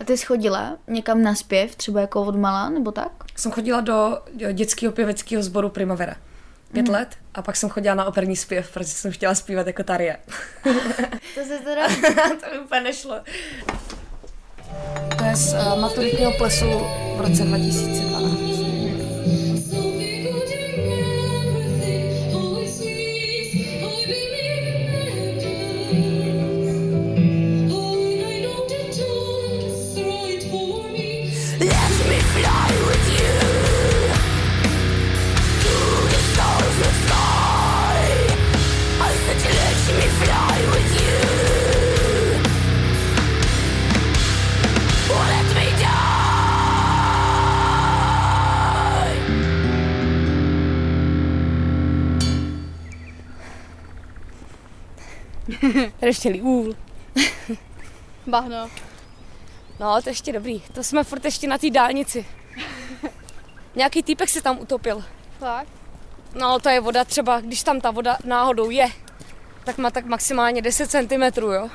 A 0.00 0.04
ty 0.04 0.16
jsi 0.16 0.26
chodila 0.26 0.78
někam 0.86 1.22
na 1.22 1.34
zpěv, 1.34 1.76
třeba 1.76 2.00
jako 2.00 2.22
od 2.22 2.36
mala, 2.36 2.68
nebo 2.68 2.92
tak? 2.92 3.12
Jsem 3.36 3.52
chodila 3.52 3.80
do 3.80 4.18
dětského 4.52 4.92
pěveckého 4.92 5.42
sboru 5.42 5.68
Primavera 5.68 6.16
pět 6.72 6.88
mm. 6.88 6.94
let 6.94 7.08
a 7.34 7.42
pak 7.42 7.56
jsem 7.56 7.68
chodila 7.68 7.94
na 7.94 8.04
operní 8.04 8.36
zpěv, 8.36 8.70
protože 8.72 8.90
jsem 8.90 9.12
chtěla 9.12 9.34
zpívat 9.34 9.66
jako 9.66 9.82
Tarie. 9.82 10.16
to 11.34 11.44
se 11.44 11.58
teda... 11.64 11.88
to 12.28 12.62
úplně 12.64 12.80
nešlo. 12.80 13.20
To 15.18 15.24
je 15.24 15.36
z 15.36 15.54
uh, 15.54 15.80
maturitního 15.80 16.32
plesu 16.32 16.66
v 17.16 17.20
roce 17.20 17.42
2012. 17.44 18.05
Ještě 56.02 56.30
úl. 56.42 56.74
Bahno. 58.26 58.70
No, 59.80 60.02
to 60.02 60.08
ještě 60.08 60.32
dobrý. 60.32 60.60
To 60.60 60.82
jsme 60.82 61.04
furt 61.04 61.24
ještě 61.24 61.48
na 61.48 61.58
té 61.58 61.70
dálnici. 61.70 62.26
Nějaký 63.74 64.02
týpek 64.02 64.28
se 64.28 64.42
tam 64.42 64.58
utopil. 64.60 65.04
Tak? 65.38 65.68
No, 66.34 66.58
to 66.58 66.68
je 66.68 66.80
voda 66.80 67.04
třeba, 67.04 67.40
když 67.40 67.62
tam 67.62 67.80
ta 67.80 67.90
voda 67.90 68.18
náhodou 68.24 68.70
je, 68.70 68.86
tak 69.64 69.78
má 69.78 69.90
tak 69.90 70.04
maximálně 70.04 70.62
10 70.62 70.90
cm, 70.90 71.40
jo. 71.40 71.68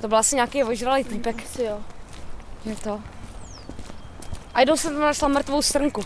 To 0.00 0.08
byl 0.08 0.18
asi 0.18 0.34
nějaký 0.34 0.64
ožralý 0.64 1.04
týpek. 1.04 1.42
Asi 1.44 1.62
jo. 1.62 1.80
Je 2.64 2.76
to. 2.76 3.02
A 4.54 4.62
jdou 4.62 4.76
jsem 4.76 4.92
tam 4.92 5.02
našla 5.02 5.28
mrtvou 5.28 5.62
strnku. 5.62 6.02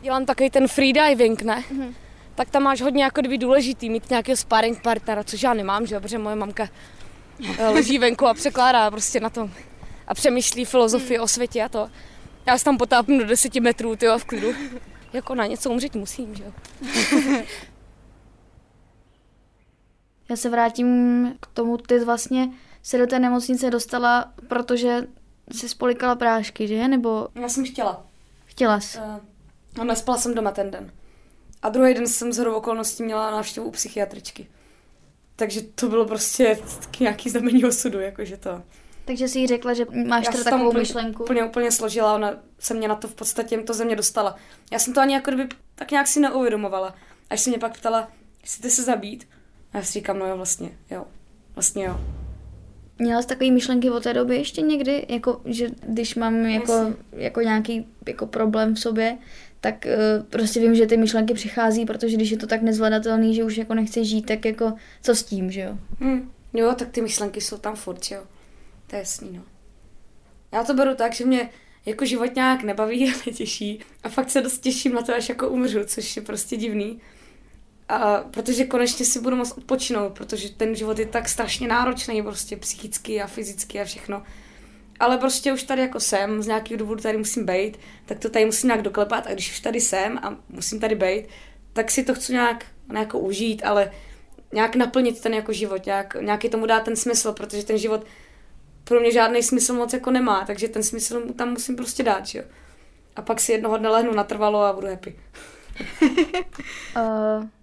Dělám 0.00 0.26
takový 0.26 0.50
ten 0.50 0.68
freediving, 0.68 1.42
ne? 1.42 1.64
Mm-hmm 1.72 2.05
tak 2.36 2.50
tam 2.50 2.62
máš 2.62 2.80
hodně 2.80 3.04
jako 3.04 3.20
kdyby 3.20 3.38
důležitý 3.38 3.90
mít 3.90 4.10
nějakého 4.10 4.36
sparring 4.36 4.82
partnera, 4.82 5.24
což 5.24 5.42
já 5.42 5.54
nemám, 5.54 5.86
že 5.86 5.94
jo, 5.94 6.00
protože 6.00 6.18
moje 6.18 6.36
mamka 6.36 6.68
eh, 7.58 7.68
leží 7.68 7.98
venku 7.98 8.26
a 8.26 8.34
překládá 8.34 8.90
prostě 8.90 9.20
na 9.20 9.30
tom 9.30 9.50
a 10.06 10.14
přemýšlí 10.14 10.64
filozofii 10.64 11.18
o 11.18 11.28
světě 11.28 11.62
a 11.62 11.68
to. 11.68 11.90
Já 12.46 12.58
se 12.58 12.64
tam 12.64 12.78
potápnu 12.78 13.18
do 13.18 13.26
deseti 13.26 13.60
metrů, 13.60 13.96
ty 13.96 14.06
v 14.18 14.24
klidu. 14.24 14.48
Jako 15.12 15.34
na 15.34 15.46
něco 15.46 15.70
umřít 15.70 15.94
musím, 15.94 16.34
že 16.34 16.44
jo. 16.44 16.52
Já 20.28 20.36
se 20.36 20.50
vrátím 20.50 21.32
k 21.40 21.46
tomu, 21.46 21.76
ty 21.76 22.04
vlastně 22.04 22.48
se 22.82 22.98
do 22.98 23.06
té 23.06 23.18
nemocnice 23.18 23.70
dostala, 23.70 24.32
protože 24.48 25.06
jsi 25.52 25.68
spolikala 25.68 26.14
prášky, 26.14 26.68
že? 26.68 26.88
Nebo... 26.88 27.28
Já 27.34 27.48
jsem 27.48 27.64
chtěla. 27.64 28.06
Chtěla 28.44 28.80
jsi? 28.80 28.98
Uh, 28.98 29.04
no, 29.78 29.84
nespala 29.84 30.18
jsem 30.18 30.34
doma 30.34 30.50
ten 30.50 30.70
den. 30.70 30.92
A 31.62 31.68
druhý 31.68 31.94
den 31.94 32.06
jsem 32.06 32.32
z 32.32 32.46
okolností 32.46 33.02
měla 33.02 33.30
návštěvu 33.30 33.66
u 33.66 33.70
psychiatričky. 33.70 34.46
Takže 35.36 35.62
to 35.62 35.88
bylo 35.88 36.06
prostě 36.06 36.58
nějaký 37.00 37.30
znamení 37.30 37.64
osudu, 37.64 38.00
jakože 38.00 38.36
to. 38.36 38.62
Takže 39.04 39.28
si 39.28 39.38
jí 39.38 39.46
řekla, 39.46 39.74
že 39.74 39.86
máš 40.06 40.28
teda 40.28 40.44
takovou 40.44 40.68
úplně, 40.68 40.80
myšlenku. 40.80 41.22
Úplně, 41.22 41.44
úplně 41.44 41.72
složila, 41.72 42.14
ona 42.14 42.34
se 42.58 42.74
mě 42.74 42.88
na 42.88 42.94
to 42.94 43.08
v 43.08 43.14
podstatě 43.14 43.58
to 43.58 43.74
ze 43.74 43.84
mě 43.84 43.96
dostala. 43.96 44.36
Já 44.72 44.78
jsem 44.78 44.94
to 44.94 45.00
ani 45.00 45.14
jako 45.14 45.30
kdyby 45.30 45.48
tak 45.74 45.90
nějak 45.90 46.06
si 46.06 46.20
neuvědomovala. 46.20 46.94
Až 47.30 47.40
se 47.40 47.50
mě 47.50 47.58
pak 47.58 47.78
ptala, 47.78 48.08
chcete 48.44 48.70
se 48.70 48.82
zabít? 48.82 49.28
A 49.72 49.76
já 49.76 49.84
si 49.84 49.92
říkám, 49.92 50.18
no 50.18 50.26
jo, 50.26 50.36
vlastně, 50.36 50.78
jo. 50.90 51.06
Vlastně 51.54 51.84
jo. 51.84 52.00
Měla 52.98 53.22
jsi 53.22 53.28
takové 53.28 53.50
myšlenky 53.50 53.90
od 53.90 54.02
té 54.02 54.14
doby 54.14 54.36
ještě 54.36 54.60
někdy? 54.60 55.06
Jako, 55.08 55.40
že 55.44 55.68
když 55.88 56.14
mám 56.14 56.44
jako, 56.44 56.94
jako 57.12 57.40
nějaký 57.40 57.86
jako 58.06 58.26
problém 58.26 58.74
v 58.74 58.78
sobě, 58.78 59.18
tak 59.60 59.86
uh, 59.86 60.24
prostě 60.24 60.60
vím, 60.60 60.74
že 60.74 60.86
ty 60.86 60.96
myšlenky 60.96 61.34
přichází, 61.34 61.86
protože 61.86 62.16
když 62.16 62.30
je 62.30 62.36
to 62.36 62.46
tak 62.46 62.62
nezvladatelný, 62.62 63.34
že 63.34 63.44
už 63.44 63.56
jako 63.56 63.74
nechci 63.74 64.04
žít, 64.04 64.26
tak 64.26 64.44
jako 64.44 64.72
co 65.02 65.14
s 65.14 65.22
tím, 65.22 65.50
že 65.50 65.60
jo? 65.60 65.78
Hmm. 66.00 66.30
Jo, 66.54 66.74
tak 66.78 66.88
ty 66.90 67.02
myšlenky 67.02 67.40
jsou 67.40 67.58
tam 67.58 67.76
furt, 67.76 68.10
jo. 68.10 68.22
To 68.86 68.96
je 68.96 69.00
jasný, 69.00 69.30
no. 69.32 69.42
Já 70.52 70.64
to 70.64 70.74
beru 70.74 70.94
tak, 70.94 71.14
že 71.14 71.24
mě 71.24 71.50
jako 71.86 72.04
život 72.04 72.34
nějak 72.34 72.62
nebaví 72.62 73.08
a 73.08 73.12
netěší 73.26 73.80
a 74.04 74.08
fakt 74.08 74.30
se 74.30 74.40
dost 74.40 74.58
těším 74.58 74.94
na 74.94 75.02
to, 75.02 75.14
až 75.14 75.28
jako 75.28 75.48
umřu, 75.48 75.84
což 75.84 76.16
je 76.16 76.22
prostě 76.22 76.56
divný. 76.56 77.00
A 77.88 78.16
protože 78.16 78.64
konečně 78.64 79.04
si 79.04 79.20
budu 79.20 79.36
moct 79.36 79.58
odpočinout, 79.58 80.12
protože 80.12 80.50
ten 80.50 80.74
život 80.74 80.98
je 80.98 81.06
tak 81.06 81.28
strašně 81.28 81.68
náročný, 81.68 82.22
prostě 82.22 82.56
psychicky 82.56 83.22
a 83.22 83.26
fyzicky 83.26 83.80
a 83.80 83.84
všechno. 83.84 84.22
ale 85.00 85.18
prostě 85.18 85.52
už 85.52 85.62
tady 85.62 85.82
jako 85.82 86.00
jsem, 86.00 86.42
z 86.42 86.46
nějakých 86.46 86.76
důvodů 86.76 87.02
tady 87.02 87.18
musím 87.18 87.46
být, 87.46 87.78
tak 88.06 88.18
to 88.18 88.30
tady 88.30 88.44
musím 88.44 88.68
nějak 88.68 88.82
doklepat 88.82 89.26
a 89.26 89.32
když 89.32 89.50
už 89.50 89.60
tady 89.60 89.80
jsem 89.80 90.18
a 90.18 90.36
musím 90.48 90.80
tady 90.80 90.94
být, 90.94 91.24
tak 91.72 91.90
si 91.90 92.04
to 92.04 92.14
chci 92.14 92.32
nějak, 92.32 92.64
nějak 92.92 93.14
užít, 93.14 93.64
ale 93.64 93.90
nějak 94.52 94.76
naplnit 94.76 95.20
ten 95.20 95.34
jako 95.34 95.52
život, 95.52 95.86
nějak, 95.86 96.16
nějaký 96.20 96.48
tomu 96.48 96.66
dát 96.66 96.84
ten 96.84 96.96
smysl, 96.96 97.32
protože 97.32 97.64
ten 97.64 97.78
život 97.78 98.06
pro 98.84 99.00
mě 99.00 99.12
žádný 99.12 99.42
smysl 99.42 99.74
moc 99.74 99.92
jako 99.92 100.10
nemá, 100.10 100.44
takže 100.46 100.68
ten 100.68 100.82
smysl 100.82 101.32
tam 101.32 101.50
musím 101.50 101.76
prostě 101.76 102.02
dát, 102.02 102.34
jo. 102.34 102.42
A 103.16 103.22
pak 103.22 103.40
si 103.40 103.52
jednoho 103.52 103.78
dne 103.78 103.88
lehnu 103.88 104.14
natrvalo 104.14 104.60
a 104.60 104.72
budu 104.72 104.86
happy. 104.86 105.16
uh, 106.96 107.44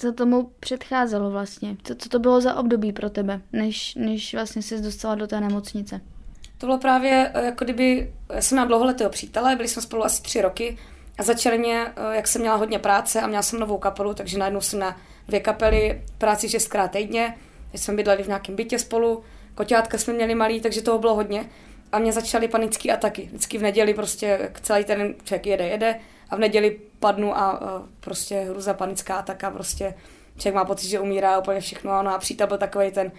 co 0.00 0.12
tomu 0.12 0.50
předcházelo 0.60 1.30
vlastně? 1.30 1.76
Co, 1.82 1.94
co 1.94 2.08
to 2.08 2.18
bylo 2.18 2.40
za 2.40 2.54
období 2.54 2.92
pro 2.92 3.10
tebe, 3.10 3.40
než, 3.52 3.94
než 3.94 4.34
vlastně 4.34 4.62
jsi 4.62 4.80
dostala 4.82 5.14
do 5.14 5.26
té 5.26 5.40
nemocnice? 5.40 6.00
To 6.58 6.66
bylo 6.66 6.78
právě, 6.78 7.30
eh, 7.34 7.44
jako 7.44 7.64
kdyby, 7.64 8.12
já 8.34 8.40
jsem 8.40 8.56
měla 8.56 8.68
dlouholetého 8.68 9.10
přítele, 9.10 9.56
byli 9.56 9.68
jsme 9.68 9.82
spolu 9.82 10.04
asi 10.04 10.22
tři 10.22 10.40
roky 10.40 10.78
a 11.18 11.22
začaly 11.22 11.58
mě, 11.58 11.86
eh, 11.86 12.16
jak 12.16 12.28
jsem 12.28 12.40
měla 12.40 12.56
hodně 12.56 12.78
práce 12.78 13.20
a 13.20 13.26
měla 13.26 13.42
jsem 13.42 13.60
novou 13.60 13.78
kapelu, 13.78 14.14
takže 14.14 14.38
najednou 14.38 14.60
jsem 14.60 14.78
na 14.78 14.96
dvě 15.28 15.40
kapely, 15.40 16.02
práci 16.18 16.48
šestkrát 16.48 16.90
týdně, 16.90 17.38
teď 17.72 17.80
jsme 17.80 17.94
bydleli 17.94 18.22
v 18.22 18.26
nějakém 18.26 18.56
bytě 18.56 18.78
spolu, 18.78 19.22
koťátka 19.54 19.98
jsme 19.98 20.12
měli 20.12 20.34
malý, 20.34 20.60
takže 20.60 20.82
toho 20.82 20.98
bylo 20.98 21.14
hodně. 21.14 21.44
A 21.92 21.98
mě 21.98 22.12
začaly 22.12 22.48
panické 22.48 22.92
ataky. 22.92 23.22
Vždycky 23.22 23.58
v 23.58 23.62
neděli 23.62 23.94
prostě 23.94 24.52
celý 24.62 24.84
ten 24.84 25.14
člověk 25.24 25.46
jede, 25.46 25.68
jede 25.68 26.00
a 26.30 26.36
v 26.36 26.38
neděli 26.38 26.80
padnu 27.00 27.36
a, 27.36 27.50
a 27.50 27.82
prostě 28.00 28.40
hruza 28.40 28.74
panická 28.74 29.16
ataka, 29.16 29.50
prostě 29.50 29.94
člověk 30.38 30.54
má 30.54 30.64
pocit, 30.64 30.88
že 30.88 31.00
umírá 31.00 31.38
úplně 31.38 31.60
všechno 31.60 31.92
a, 31.92 32.02
no 32.02 32.14
a 32.14 32.18
přítel 32.18 32.46
byl 32.46 32.58
takový 32.58 32.90
ten, 32.90 33.12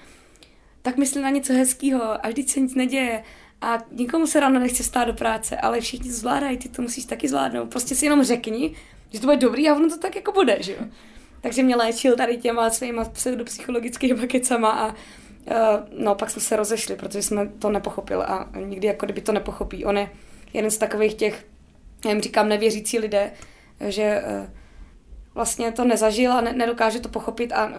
tak 0.81 0.97
myslím 0.97 1.23
na 1.23 1.29
něco 1.29 1.53
hezkého 1.53 2.25
a 2.25 2.29
vždyť 2.29 2.49
se 2.49 2.59
nic 2.59 2.75
neděje 2.75 3.23
a 3.61 3.77
nikomu 3.91 4.27
se 4.27 4.39
ráno 4.39 4.59
nechce 4.59 4.83
stát 4.83 5.05
do 5.05 5.13
práce, 5.13 5.57
ale 5.57 5.81
všichni 5.81 6.09
to 6.09 6.15
zvládají, 6.15 6.57
ty 6.57 6.69
to 6.69 6.81
musíš 6.81 7.05
taky 7.05 7.27
zvládnout. 7.27 7.69
Prostě 7.69 7.95
si 7.95 8.05
jenom 8.05 8.23
řekni, 8.23 8.75
že 9.11 9.19
to 9.19 9.27
bude 9.27 9.37
dobrý 9.37 9.69
a 9.69 9.75
ono 9.75 9.89
to 9.89 9.97
tak 9.97 10.15
jako 10.15 10.31
bude, 10.31 10.57
že 10.59 10.71
jo. 10.71 10.79
Takže 11.41 11.63
mě 11.63 11.75
léčil 11.75 12.15
tady 12.15 12.37
těma 12.37 12.69
svýma 12.69 13.05
pseudopsychologickými 13.05 14.27
kecama 14.27 14.69
a 14.69 14.87
uh, 14.87 14.93
no 15.97 16.15
pak 16.15 16.29
jsme 16.29 16.41
se 16.41 16.55
rozešli, 16.55 16.95
protože 16.95 17.21
jsme 17.21 17.47
to 17.47 17.69
nepochopili 17.69 18.23
a 18.23 18.49
nikdy 18.59 18.87
jako 18.87 19.05
kdyby 19.05 19.21
to 19.21 19.31
nepochopí. 19.31 19.85
On 19.85 19.97
je 19.97 20.09
jeden 20.53 20.71
z 20.71 20.77
takových 20.77 21.13
těch, 21.13 21.45
já 22.05 22.11
jim 22.11 22.21
říkám 22.21 22.49
nevěřící 22.49 22.99
lidé, 22.99 23.31
že 23.87 24.23
uh, 24.27 24.49
vlastně 25.35 25.71
to 25.71 25.85
nezažil 25.85 26.31
a 26.31 26.41
ne, 26.41 26.53
nedokáže 26.53 26.99
to 26.99 27.09
pochopit 27.09 27.53
a, 27.53 27.71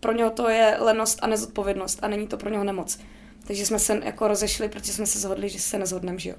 pro 0.00 0.12
něho 0.12 0.30
to 0.30 0.48
je 0.48 0.76
lenost 0.78 1.18
a 1.22 1.26
nezodpovědnost 1.26 1.98
a 2.02 2.08
není 2.08 2.26
to 2.26 2.36
pro 2.36 2.50
něho 2.50 2.64
nemoc. 2.64 2.98
Takže 3.46 3.66
jsme 3.66 3.78
se 3.78 4.00
jako 4.04 4.28
rozešli, 4.28 4.68
protože 4.68 4.92
jsme 4.92 5.06
se 5.06 5.18
zhodli, 5.18 5.48
že 5.48 5.58
se 5.58 5.78
nezhodneme, 5.78 6.18
že 6.18 6.30
jo. 6.30 6.36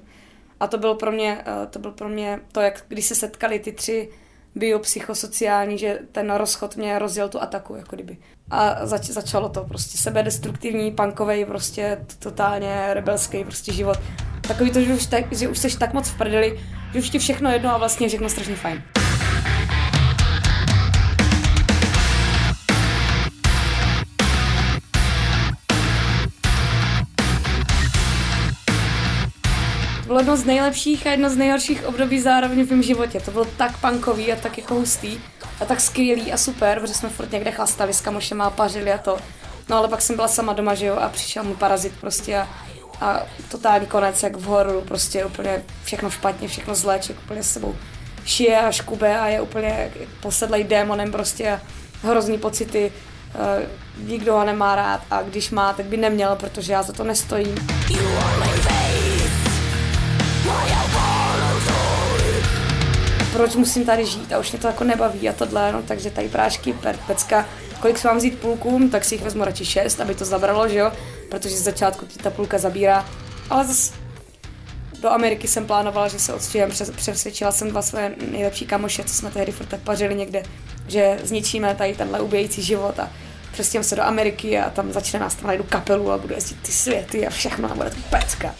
A 0.60 0.66
to 0.66 0.78
bylo 0.78 0.94
pro 0.94 1.12
mě, 1.12 1.44
uh, 1.46 1.66
to 1.70 1.78
bylo 1.78 1.92
pro 1.92 2.08
mě 2.08 2.40
to, 2.52 2.60
jak 2.60 2.84
když 2.88 3.04
se 3.06 3.14
setkali 3.14 3.58
ty 3.58 3.72
tři 3.72 4.08
biopsychosociální, 4.54 5.78
že 5.78 5.98
ten 6.12 6.30
rozchod 6.30 6.76
mě 6.76 6.98
rozjel 6.98 7.28
tu 7.28 7.42
ataku, 7.42 7.74
jako 7.74 7.96
kdyby. 7.96 8.16
A 8.50 8.86
zač, 8.86 9.04
začalo 9.04 9.48
to 9.48 9.64
prostě 9.64 9.98
sebedestruktivní, 9.98 10.92
punkový, 10.92 11.44
prostě 11.44 12.06
totálně 12.18 12.94
rebelský 12.94 13.44
prostě 13.44 13.72
život. 13.72 13.98
Takový 14.48 14.70
to, 14.70 14.80
že 14.80 14.94
už, 14.94 15.06
tak, 15.06 15.32
že 15.32 15.48
už 15.48 15.58
jsi 15.58 15.78
tak 15.78 15.94
moc 15.94 16.08
v 16.08 16.18
prdeli, 16.18 16.60
že 16.92 16.98
už 16.98 17.10
ti 17.10 17.18
všechno 17.18 17.50
jedno 17.50 17.74
a 17.74 17.78
vlastně 17.78 18.08
všechno 18.08 18.28
strašně 18.28 18.56
fajn. 18.56 18.82
bylo 30.06 30.20
jedno 30.20 30.36
z 30.36 30.44
nejlepších 30.44 31.06
a 31.06 31.10
jedno 31.10 31.30
z 31.30 31.36
nejhorších 31.36 31.86
období 31.86 32.20
zároveň 32.20 32.66
v 32.66 32.70
mém 32.70 32.82
životě. 32.82 33.20
To 33.20 33.30
bylo 33.30 33.44
tak 33.44 33.78
punkový 33.78 34.32
a 34.32 34.36
tak 34.36 34.58
jako 34.58 34.74
hustý 34.74 35.18
a 35.60 35.64
tak 35.64 35.80
skvělý 35.80 36.32
a 36.32 36.36
super, 36.36 36.80
protože 36.80 36.94
jsme 36.94 37.08
furt 37.08 37.32
někde 37.32 37.50
chlastali 37.50 37.92
s 37.92 38.00
kamošema 38.00 38.44
a 38.44 38.50
pařili 38.50 38.92
a 38.92 38.98
to. 38.98 39.18
No 39.68 39.76
ale 39.76 39.88
pak 39.88 40.02
jsem 40.02 40.16
byla 40.16 40.28
sama 40.28 40.52
doma, 40.52 40.74
že 40.74 40.86
jo, 40.86 40.96
a 40.96 41.08
přišel 41.08 41.44
mu 41.44 41.54
parazit 41.54 41.92
prostě 42.00 42.36
a, 42.36 42.48
a 43.00 43.22
totální 43.50 43.86
konec, 43.86 44.22
jak 44.22 44.36
v 44.36 44.42
hororu, 44.42 44.80
prostě 44.80 45.24
úplně 45.24 45.62
všechno 45.84 46.10
špatně, 46.10 46.48
všechno 46.48 46.74
zlé, 46.74 46.98
člověk 46.98 47.24
úplně 47.24 47.42
s 47.42 47.52
sebou 47.52 47.76
šije 48.24 48.58
a 48.58 48.72
škube 48.72 49.18
a 49.18 49.26
je 49.26 49.40
úplně 49.40 49.90
posedlej 50.22 50.64
démonem 50.64 51.12
prostě 51.12 51.50
a 51.50 51.60
hrozný 52.02 52.38
pocity, 52.38 52.92
uh, 53.34 54.08
nikdo 54.08 54.32
ho 54.32 54.44
nemá 54.44 54.74
rád 54.74 55.00
a 55.10 55.22
když 55.22 55.50
má, 55.50 55.72
tak 55.72 55.86
by 55.86 55.96
neměl, 55.96 56.36
protože 56.36 56.72
já 56.72 56.82
za 56.82 56.92
to 56.92 57.04
nestojím. 57.04 57.54
proč 63.38 63.54
musím 63.54 63.84
tady 63.84 64.06
žít? 64.06 64.32
A 64.32 64.38
už 64.38 64.52
mě 64.52 64.60
to 64.60 64.66
jako 64.66 64.84
nebaví 64.84 65.28
a 65.28 65.32
tohle, 65.32 65.72
no, 65.72 65.82
takže 65.82 66.10
tady 66.10 66.28
prášky, 66.28 66.72
per, 66.72 66.96
pecka, 67.06 67.46
kolik 67.80 67.98
se 67.98 68.08
mám 68.08 68.16
vzít 68.16 68.38
půlkům, 68.38 68.90
tak 68.90 69.04
si 69.04 69.14
jich 69.14 69.22
vezmu 69.22 69.44
radši 69.44 69.64
šest, 69.64 70.00
aby 70.00 70.14
to 70.14 70.24
zabralo, 70.24 70.68
že 70.68 70.78
jo, 70.78 70.92
protože 71.30 71.56
z 71.56 71.62
začátku 71.62 72.06
ti 72.06 72.18
ta 72.18 72.30
půlka 72.30 72.58
zabírá, 72.58 73.08
ale 73.50 73.66
zase 73.66 73.92
do 75.00 75.10
Ameriky 75.10 75.48
jsem 75.48 75.66
plánovala, 75.66 76.08
že 76.08 76.18
se 76.18 76.34
odstěhujem, 76.34 76.70
přesvědčila 76.96 77.52
jsem 77.52 77.70
dva 77.70 77.82
své 77.82 78.14
nejlepší 78.30 78.66
kamoše, 78.66 79.04
co 79.04 79.14
jsme 79.14 79.30
tehdy 79.30 79.52
furt 79.52 79.74
pařili 79.84 80.14
někde, 80.14 80.42
že 80.88 81.18
zničíme 81.24 81.74
tady 81.74 81.94
tenhle 81.94 82.20
ubíjející 82.20 82.62
život 82.62 82.98
a 82.98 83.10
přestěhujeme 83.52 83.88
se 83.88 83.96
do 83.96 84.02
Ameriky 84.02 84.58
a 84.58 84.70
tam 84.70 84.92
začne 84.92 85.20
nás 85.20 85.34
tam 85.34 85.46
najdu 85.46 85.64
kapelu 85.64 86.10
a 86.12 86.18
budu 86.18 86.34
jezdit 86.34 86.62
ty 86.62 86.72
světy 86.72 87.26
a 87.26 87.30
všechno 87.30 87.70
a 87.70 87.74
bude 87.74 87.90
to 87.90 87.96
pecka. 88.10 88.54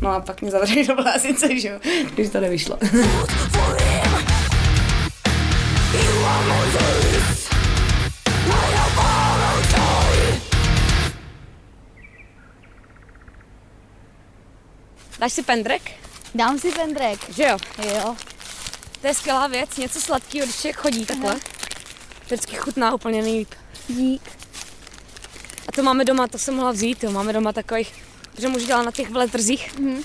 No 0.00 0.10
a 0.10 0.20
pak 0.20 0.40
mě 0.42 0.50
zavřeli 0.50 0.86
do 0.86 0.94
blázince, 0.94 1.60
že 1.60 1.68
jo, 1.68 1.80
když 2.14 2.28
to 2.28 2.40
nevyšlo. 2.40 2.78
Dáš 15.18 15.32
si 15.32 15.42
pendrek? 15.42 15.82
Dám 16.34 16.58
si 16.58 16.72
pendrek. 16.72 17.18
Že 17.30 17.42
jo? 17.42 17.58
Jo. 17.88 18.16
To 19.00 19.06
je 19.06 19.14
skvělá 19.14 19.46
věc, 19.46 19.76
něco 19.76 20.00
sladkého, 20.00 20.46
když 20.46 20.56
člověk 20.56 20.76
chodí 20.76 21.06
takhle. 21.06 21.36
Vždycky 22.24 22.56
chutná 22.56 22.94
úplně 22.94 23.22
nejlíp. 23.22 23.54
Dík. 23.88 24.22
A 25.68 25.72
to 25.72 25.82
máme 25.82 26.04
doma, 26.04 26.26
to 26.26 26.38
jsem 26.38 26.54
mohla 26.54 26.72
vzít, 26.72 27.04
jo. 27.04 27.10
Máme 27.10 27.32
doma 27.32 27.52
takových 27.52 28.09
že 28.40 28.48
muž 28.48 28.64
dělá 28.64 28.82
na 28.82 28.90
těch 28.90 29.10
veletrzích, 29.10 29.74
mm-hmm. 29.74 30.04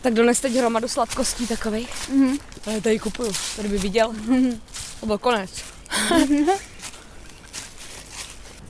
tak 0.00 0.14
dones 0.14 0.40
teď 0.40 0.52
hromadu 0.52 0.88
sladkostí 0.88 1.46
takových. 1.46 1.90
Mm-hmm. 2.10 2.38
A 2.66 2.70
já 2.70 2.80
tady 2.80 2.98
kupuju, 2.98 3.32
tady 3.56 3.68
by 3.68 3.78
viděl. 3.78 4.12
Mm-hmm. 4.12 4.60
To 5.00 5.06
byl 5.06 5.18
konec. 5.18 5.50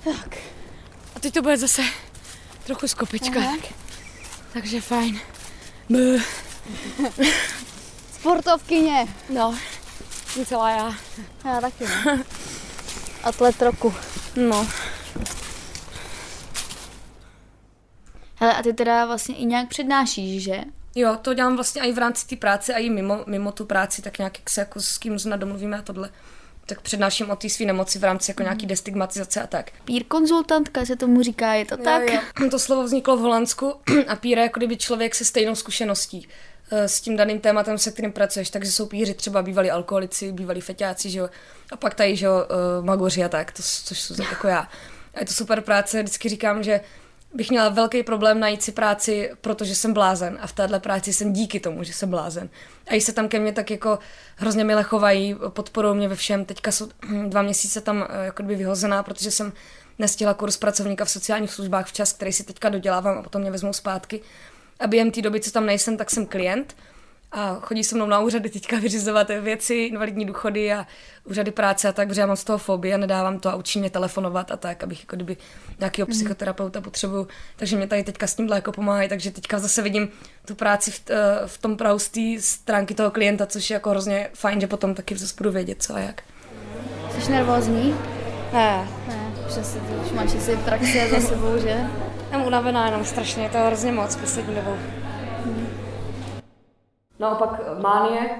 tak. 0.04 0.36
A 1.14 1.20
teď 1.20 1.34
to 1.34 1.42
bude 1.42 1.56
zase 1.56 1.82
trochu 2.64 2.88
skopička. 2.88 3.40
Tak. 3.40 3.72
Takže 4.52 4.80
fajn. 4.80 5.20
Bů. 5.88 6.18
Sportovkyně. 8.20 9.08
No, 9.28 9.58
jsem 10.32 10.46
celá 10.46 10.70
já. 10.70 10.94
Já 11.44 11.60
taky, 11.60 11.84
no. 11.84 12.18
Atlet 13.22 13.62
roku. 13.62 13.94
No. 14.36 14.68
Hele, 18.38 18.54
a 18.54 18.62
ty 18.62 18.72
teda 18.72 19.06
vlastně 19.06 19.36
i 19.36 19.44
nějak 19.44 19.68
přednášíš, 19.68 20.42
že? 20.42 20.60
Jo, 20.94 21.16
to 21.22 21.34
dělám 21.34 21.54
vlastně 21.56 21.82
i 21.82 21.92
v 21.92 21.98
rámci 21.98 22.26
té 22.26 22.36
práce 22.36 22.74
a 22.74 22.78
i 22.78 22.90
mimo, 22.90 23.24
mimo 23.26 23.52
tu 23.52 23.64
práci, 23.64 24.02
tak 24.02 24.18
nějak 24.18 24.38
jak 24.38 24.50
se 24.50 24.60
jako 24.60 24.80
s 24.80 24.98
kým 24.98 25.18
zna 25.18 25.36
domluvíme 25.36 25.78
a 25.78 25.82
tohle 25.82 26.10
tak 26.66 26.80
přednáším 26.80 27.30
o 27.30 27.36
té 27.36 27.48
své 27.48 27.66
nemoci 27.66 27.98
v 27.98 28.04
rámci 28.04 28.30
jako 28.30 28.42
nějaký 28.42 28.62
mhm. 28.62 28.68
destigmatizace 28.68 29.42
a 29.42 29.46
tak. 29.46 29.70
Pír 29.84 30.04
konzultantka 30.04 30.84
se 30.84 30.96
tomu 30.96 31.22
říká, 31.22 31.54
je 31.54 31.64
to 31.64 31.74
jo, 31.74 31.84
tak? 31.84 32.12
Jo. 32.12 32.20
To 32.50 32.58
slovo 32.58 32.84
vzniklo 32.84 33.16
v 33.16 33.20
Holandsku 33.20 33.74
a 34.08 34.16
pír 34.16 34.38
je 34.38 34.44
jako 34.44 34.60
kdyby 34.60 34.76
člověk 34.76 35.14
se 35.14 35.24
stejnou 35.24 35.54
zkušeností 35.54 36.28
eh, 36.70 36.88
s 36.88 37.00
tím 37.00 37.16
daným 37.16 37.40
tématem, 37.40 37.78
se 37.78 37.92
kterým 37.92 38.12
pracuješ, 38.12 38.50
takže 38.50 38.72
jsou 38.72 38.86
píři 38.86 39.14
třeba 39.14 39.42
bývalí 39.42 39.70
alkoholici, 39.70 40.32
bývalí 40.32 40.60
feťáci, 40.60 41.10
že 41.10 41.18
jo, 41.18 41.28
a 41.72 41.76
pak 41.76 41.94
tady, 41.94 42.16
že 42.16 42.26
jo, 42.26 42.46
eh, 42.50 42.84
magoři 42.84 43.24
a 43.24 43.28
tak, 43.28 43.52
to, 43.52 43.62
což 43.62 44.00
jsou 44.00 44.22
jako 44.22 44.48
já. 44.48 44.68
A 45.14 45.20
je 45.20 45.26
to 45.26 45.32
super 45.32 45.60
práce, 45.60 46.02
vždycky 46.02 46.28
říkám, 46.28 46.62
že 46.62 46.80
bych 47.36 47.50
měla 47.50 47.68
velký 47.68 48.02
problém 48.02 48.40
najít 48.40 48.62
si 48.62 48.72
práci, 48.72 49.30
protože 49.40 49.74
jsem 49.74 49.92
blázen 49.92 50.38
a 50.40 50.46
v 50.46 50.52
téhle 50.52 50.80
práci 50.80 51.12
jsem 51.12 51.32
díky 51.32 51.60
tomu, 51.60 51.84
že 51.84 51.92
jsem 51.92 52.10
blázen. 52.10 52.48
A 52.86 52.94
i 52.94 53.00
se 53.00 53.12
tam 53.12 53.28
ke 53.28 53.38
mně 53.38 53.52
tak 53.52 53.70
jako 53.70 53.98
hrozně 54.36 54.64
milé 54.64 54.82
chovají, 54.82 55.36
podporují 55.48 55.96
mě 55.96 56.08
ve 56.08 56.16
všem. 56.16 56.44
Teďka 56.44 56.72
jsou 56.72 56.88
dva 57.28 57.42
měsíce 57.42 57.80
tam 57.80 58.06
eh, 58.08 58.24
jako 58.24 58.42
by 58.42 58.54
vyhozená, 58.54 59.02
protože 59.02 59.30
jsem 59.30 59.52
nestihla 59.98 60.34
kurz 60.34 60.56
pracovníka 60.56 61.04
v 61.04 61.10
sociálních 61.10 61.52
službách 61.52 61.86
včas, 61.86 62.12
který 62.12 62.32
si 62.32 62.44
teďka 62.44 62.68
dodělávám 62.68 63.18
a 63.18 63.22
potom 63.22 63.40
mě 63.42 63.50
vezmou 63.50 63.72
zpátky. 63.72 64.20
A 64.80 64.86
během 64.86 65.10
té 65.10 65.22
doby, 65.22 65.40
co 65.40 65.50
tam 65.50 65.66
nejsem, 65.66 65.96
tak 65.96 66.10
jsem 66.10 66.26
klient. 66.26 66.76
A 67.36 67.58
chodí 67.60 67.84
se 67.84 67.94
mnou 67.94 68.06
na 68.06 68.20
úřady 68.20 68.50
teďka 68.50 68.78
vyřizovat 68.78 69.30
věci, 69.40 69.74
invalidní 69.74 70.24
důchody 70.24 70.72
a 70.72 70.86
úřady 71.24 71.50
práce 71.50 71.88
a 71.88 71.92
tak, 71.92 72.08
protože 72.08 72.20
já 72.20 72.26
mám 72.26 72.36
z 72.36 72.44
toho 72.44 72.58
fobii 72.58 72.94
a 72.94 72.96
nedávám 72.96 73.38
to 73.38 73.48
a 73.48 73.54
učí 73.54 73.78
mě 73.78 73.90
telefonovat 73.90 74.50
a 74.50 74.56
tak, 74.56 74.84
abych 74.84 75.00
jako 75.00 75.16
kdyby 75.16 75.36
nějakého 75.78 76.06
mm. 76.06 76.12
psychoterapeuta 76.12 76.80
potřebuju. 76.80 77.28
Takže 77.56 77.76
mě 77.76 77.86
tady 77.86 78.04
teďka 78.04 78.26
s 78.26 78.34
tímhle 78.34 78.56
jako 78.56 78.72
pomáhají, 78.72 79.08
takže 79.08 79.30
teďka 79.30 79.58
zase 79.58 79.82
vidím 79.82 80.08
tu 80.44 80.54
práci 80.54 80.90
v, 80.90 81.02
eh, 81.10 81.16
v 81.46 81.58
tom 81.58 81.76
prahu 81.76 81.98
z 81.98 82.08
té 82.08 82.20
stránky 82.38 82.94
toho 82.94 83.10
klienta, 83.10 83.46
což 83.46 83.70
je 83.70 83.74
jako 83.74 83.90
hrozně 83.90 84.30
fajn, 84.34 84.60
že 84.60 84.66
potom 84.66 84.94
taky 84.94 85.16
zase 85.16 85.34
budu 85.38 85.50
vědět, 85.50 85.82
co 85.82 85.94
a 85.94 85.98
jak. 85.98 86.22
Jsi 87.20 87.32
nervózní? 87.32 87.94
Ne. 88.52 88.88
Ne, 89.08 89.32
přesně, 89.46 89.80
už 89.80 90.12
máš 90.12 90.30
si 90.30 90.56
praxi 90.56 91.10
za 91.10 91.20
sebou, 91.20 91.58
že? 91.58 91.86
Jsem 92.30 92.42
unavená 92.42 92.86
jenom 92.86 93.04
strašně, 93.04 93.48
to 93.48 93.56
je 93.56 93.64
hrozně 93.64 93.92
moc 93.92 94.16
poslední 94.16 94.54
dobou. 94.54 94.76
Naopak 97.18 97.60
mánie, 97.82 98.30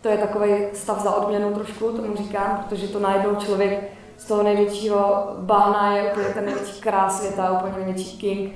to 0.00 0.08
je 0.08 0.18
takový 0.18 0.50
stav 0.72 1.02
za 1.02 1.14
odměnu 1.14 1.54
trošku, 1.54 1.92
tomu 1.92 2.16
říkám, 2.16 2.64
protože 2.68 2.88
to 2.88 3.00
najednou 3.00 3.34
člověk 3.34 3.92
z 4.16 4.24
toho 4.24 4.42
největšího 4.42 5.26
bahna 5.38 5.96
je 5.96 6.12
úplně 6.12 6.26
ten 6.28 6.44
největší 6.44 6.80
krás 6.80 7.18
světa, 7.18 7.60
úplně 7.60 7.84
největší 7.84 8.18
king, 8.18 8.52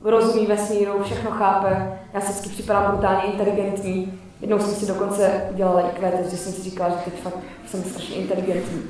rozumí 0.00 0.46
vesmíru, 0.46 1.02
všechno 1.02 1.30
chápe, 1.30 2.00
já 2.12 2.20
se 2.20 2.32
vždycky 2.32 2.48
připadám 2.48 2.92
brutálně 2.92 3.22
inteligentní. 3.22 4.20
Jednou 4.40 4.58
jsem 4.58 4.74
si 4.74 4.86
dokonce 4.86 5.48
udělala 5.52 5.80
IQ, 5.80 6.10
takže 6.10 6.36
jsem 6.36 6.52
si 6.52 6.62
říkala, 6.62 6.90
že 6.90 6.96
teď 7.04 7.22
fakt 7.22 7.38
jsem 7.66 7.82
strašně 7.82 8.14
inteligentní. 8.14 8.82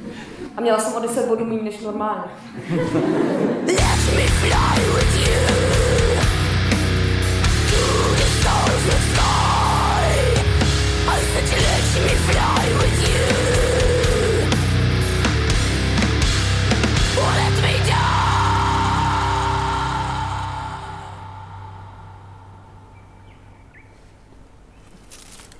A 0.56 0.60
měla 0.60 0.78
jsem 0.78 0.94
o 0.94 1.00
10 1.00 1.28
bodů 1.28 1.44
méně 1.44 1.62
než 1.62 1.80
normálně. 1.80 2.24
Let 3.66 4.16
me 4.16 4.26
fly 4.26 4.84
with 4.94 5.28
you 5.28 5.77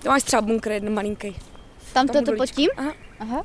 To 0.08 0.12
máš 0.12 0.22
třeba 0.22 0.42
bunkr 0.42 0.70
jeden 0.72 0.94
malinký. 0.94 1.36
Tam, 1.92 2.06
Tam 2.06 2.06
to 2.06 2.20
dolíčko. 2.20 2.46
pod 2.46 2.50
tím? 2.56 2.68
Aha. 2.76 2.92
Aha. 3.20 3.44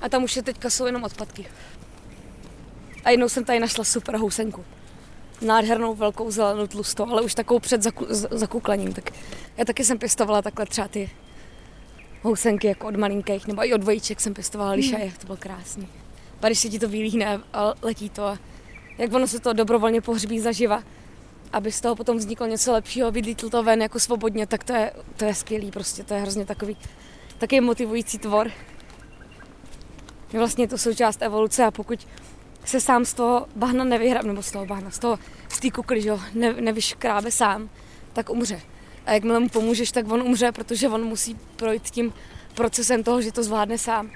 A 0.00 0.08
tam 0.08 0.24
už 0.24 0.36
je 0.36 0.42
teďka 0.42 0.70
jsou 0.70 0.86
jenom 0.86 1.04
odpadky. 1.04 1.46
A 3.04 3.10
jednou 3.10 3.28
jsem 3.28 3.44
tady 3.44 3.60
našla 3.60 3.84
super 3.84 4.16
housenku. 4.16 4.64
Nádhernou, 5.40 5.94
velkou, 5.94 6.30
zelenou, 6.30 6.66
tlustou, 6.66 7.06
ale 7.10 7.22
už 7.22 7.34
takovou 7.34 7.60
před 7.60 7.82
zaku, 7.82 8.06
z- 8.08 8.28
zakuklením. 8.30 8.92
Tak 8.92 9.10
já 9.56 9.64
taky 9.64 9.84
jsem 9.84 9.98
pěstovala 9.98 10.42
takhle 10.42 10.66
třeba 10.66 10.88
ty 10.88 11.10
housenky 12.22 12.66
jako 12.66 12.86
od 12.88 12.96
malinkých, 12.96 13.46
nebo 13.46 13.64
i 13.66 13.74
od 13.74 13.80
dvojíček 13.80 14.20
jsem 14.20 14.34
pěstovala 14.34 14.70
lišaje, 14.70 15.12
to 15.20 15.26
bylo 15.26 15.36
krásný. 15.36 15.88
Pak 16.40 16.48
když 16.48 16.58
se 16.58 16.68
ti 16.68 16.78
to 16.78 16.88
vylíhne 16.88 17.40
a 17.52 17.74
letí 17.82 18.10
to 18.10 18.24
a 18.24 18.38
jak 18.98 19.12
ono 19.12 19.26
se 19.26 19.40
to 19.40 19.52
dobrovolně 19.52 20.00
pohřbí 20.00 20.40
zaživa, 20.40 20.82
aby 21.52 21.72
z 21.72 21.80
toho 21.80 21.96
potom 21.96 22.16
vzniklo 22.16 22.46
něco 22.46 22.72
lepšího, 22.72 23.10
vylítl 23.10 23.50
to 23.50 23.62
ven 23.62 23.82
jako 23.82 24.00
svobodně, 24.00 24.46
tak 24.46 24.64
to 24.64 24.72
je, 24.72 24.92
to 25.16 25.24
je 25.24 25.34
skvělý 25.34 25.70
prostě, 25.70 26.04
to 26.04 26.14
je 26.14 26.20
hrozně 26.20 26.46
takový, 26.46 26.76
taky 27.38 27.60
motivující 27.60 28.18
tvor. 28.18 28.50
Je 30.32 30.38
vlastně 30.38 30.68
to 30.68 30.78
součást 30.78 31.22
evoluce 31.22 31.64
a 31.64 31.70
pokud 31.70 32.06
se 32.64 32.80
sám 32.80 33.04
z 33.04 33.14
toho 33.14 33.46
bahna 33.56 33.84
nevyhrabe, 33.84 34.28
nebo 34.28 34.42
z 34.42 34.50
toho 34.50 34.66
bahna, 34.66 34.90
z 34.90 34.98
toho, 34.98 35.18
z 35.48 35.60
té 35.60 35.70
kukly, 35.70 36.02
že 36.02 36.12
ne, 36.34 36.52
nevyškrábe 36.52 37.30
sám, 37.30 37.70
tak 38.12 38.30
umře. 38.30 38.60
A 39.06 39.12
jakmile 39.12 39.40
mu 39.40 39.48
pomůžeš, 39.48 39.92
tak 39.92 40.12
on 40.12 40.22
umře, 40.22 40.52
protože 40.52 40.88
on 40.88 41.04
musí 41.04 41.36
projít 41.56 41.90
tím 41.90 42.12
procesem 42.54 43.02
toho, 43.02 43.22
že 43.22 43.32
to 43.32 43.42
zvládne 43.42 43.78
sám. 43.78 44.10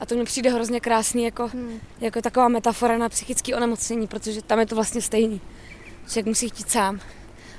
A 0.00 0.06
to 0.06 0.14
mně 0.14 0.24
přijde 0.24 0.50
hrozně 0.50 0.80
krásný 0.80 1.24
jako, 1.24 1.48
hmm. 1.48 1.80
jako 2.00 2.22
taková 2.22 2.48
metafora 2.48 2.98
na 2.98 3.08
psychické 3.08 3.56
onemocnění, 3.56 4.06
protože 4.06 4.42
tam 4.42 4.58
je 4.58 4.66
to 4.66 4.74
vlastně 4.74 5.02
stejný. 5.02 5.40
Člověk 6.10 6.26
musí 6.26 6.48
chtít 6.48 6.70
sám. 6.70 7.00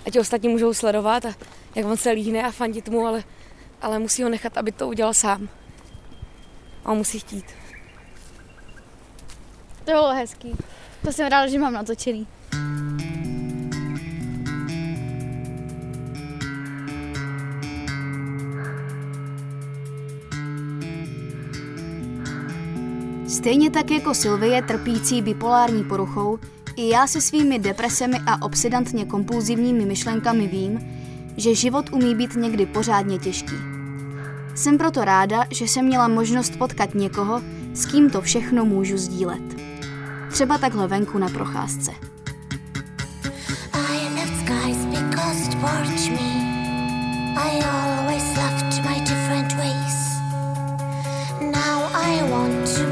A 0.06 0.10
ti 0.10 0.20
ostatní 0.20 0.50
můžou 0.50 0.74
sledovat 0.74 1.26
a 1.26 1.34
jak 1.76 1.86
on 1.86 1.98
se 1.98 2.12
líhne 2.12 2.44
a 2.44 2.52
fandit 2.52 2.90
mu, 2.90 3.08
ale, 3.08 3.24
ale 3.82 4.00
musí 4.00 4.24
ho 4.24 4.30
nechat, 4.30 4.58
aby 4.58 4.72
to 4.72 4.88
udělal 4.88 5.14
sám. 5.14 5.50
A 6.86 6.92
on 6.92 6.98
musí 6.98 7.20
chtít. 7.20 7.46
To 9.86 9.92
bylo 9.92 10.14
hezký. 10.14 10.52
To 11.04 11.14
jsem 11.14 11.28
ráda, 11.28 11.48
že 11.48 11.60
mám 11.60 11.74
natočený. 11.74 12.28
Stejně 23.28 23.72
tak 23.72 23.92
jako 23.92 24.14
Sylvie 24.14 24.62
trpící 24.62 25.22
bipolární 25.22 25.84
poruchou, 25.84 26.40
i 26.76 26.90
já 26.90 27.08
se 27.08 27.22
svými 27.22 27.60
depresemi 27.60 28.18
a 28.26 28.46
obsedantně 28.46 29.06
kompulzivními 29.06 29.86
myšlenkami 29.86 30.48
vím, 30.48 30.80
že 31.38 31.56
život 31.56 31.90
umí 31.92 32.16
být 32.16 32.36
někdy 32.36 32.66
pořádně 32.66 33.20
těžký. 33.20 33.56
Jsem 34.56 34.78
proto 34.78 35.06
ráda, 35.06 35.46
že 35.52 35.66
jsem 35.66 35.86
měla 35.86 36.08
možnost 36.08 36.58
potkat 36.58 36.96
někoho, 36.96 37.42
s 37.74 37.86
kým 37.86 38.10
to 38.10 38.22
všechno 38.22 38.66
můžu 38.66 38.98
sdílet. 38.98 39.42
Třeba 40.32 40.58
takhle 40.58 40.88
venku 40.88 41.18
na 41.18 41.30
procházce. 41.30 41.92
I 51.94 52.30
want 52.30 52.68
to 52.68 52.91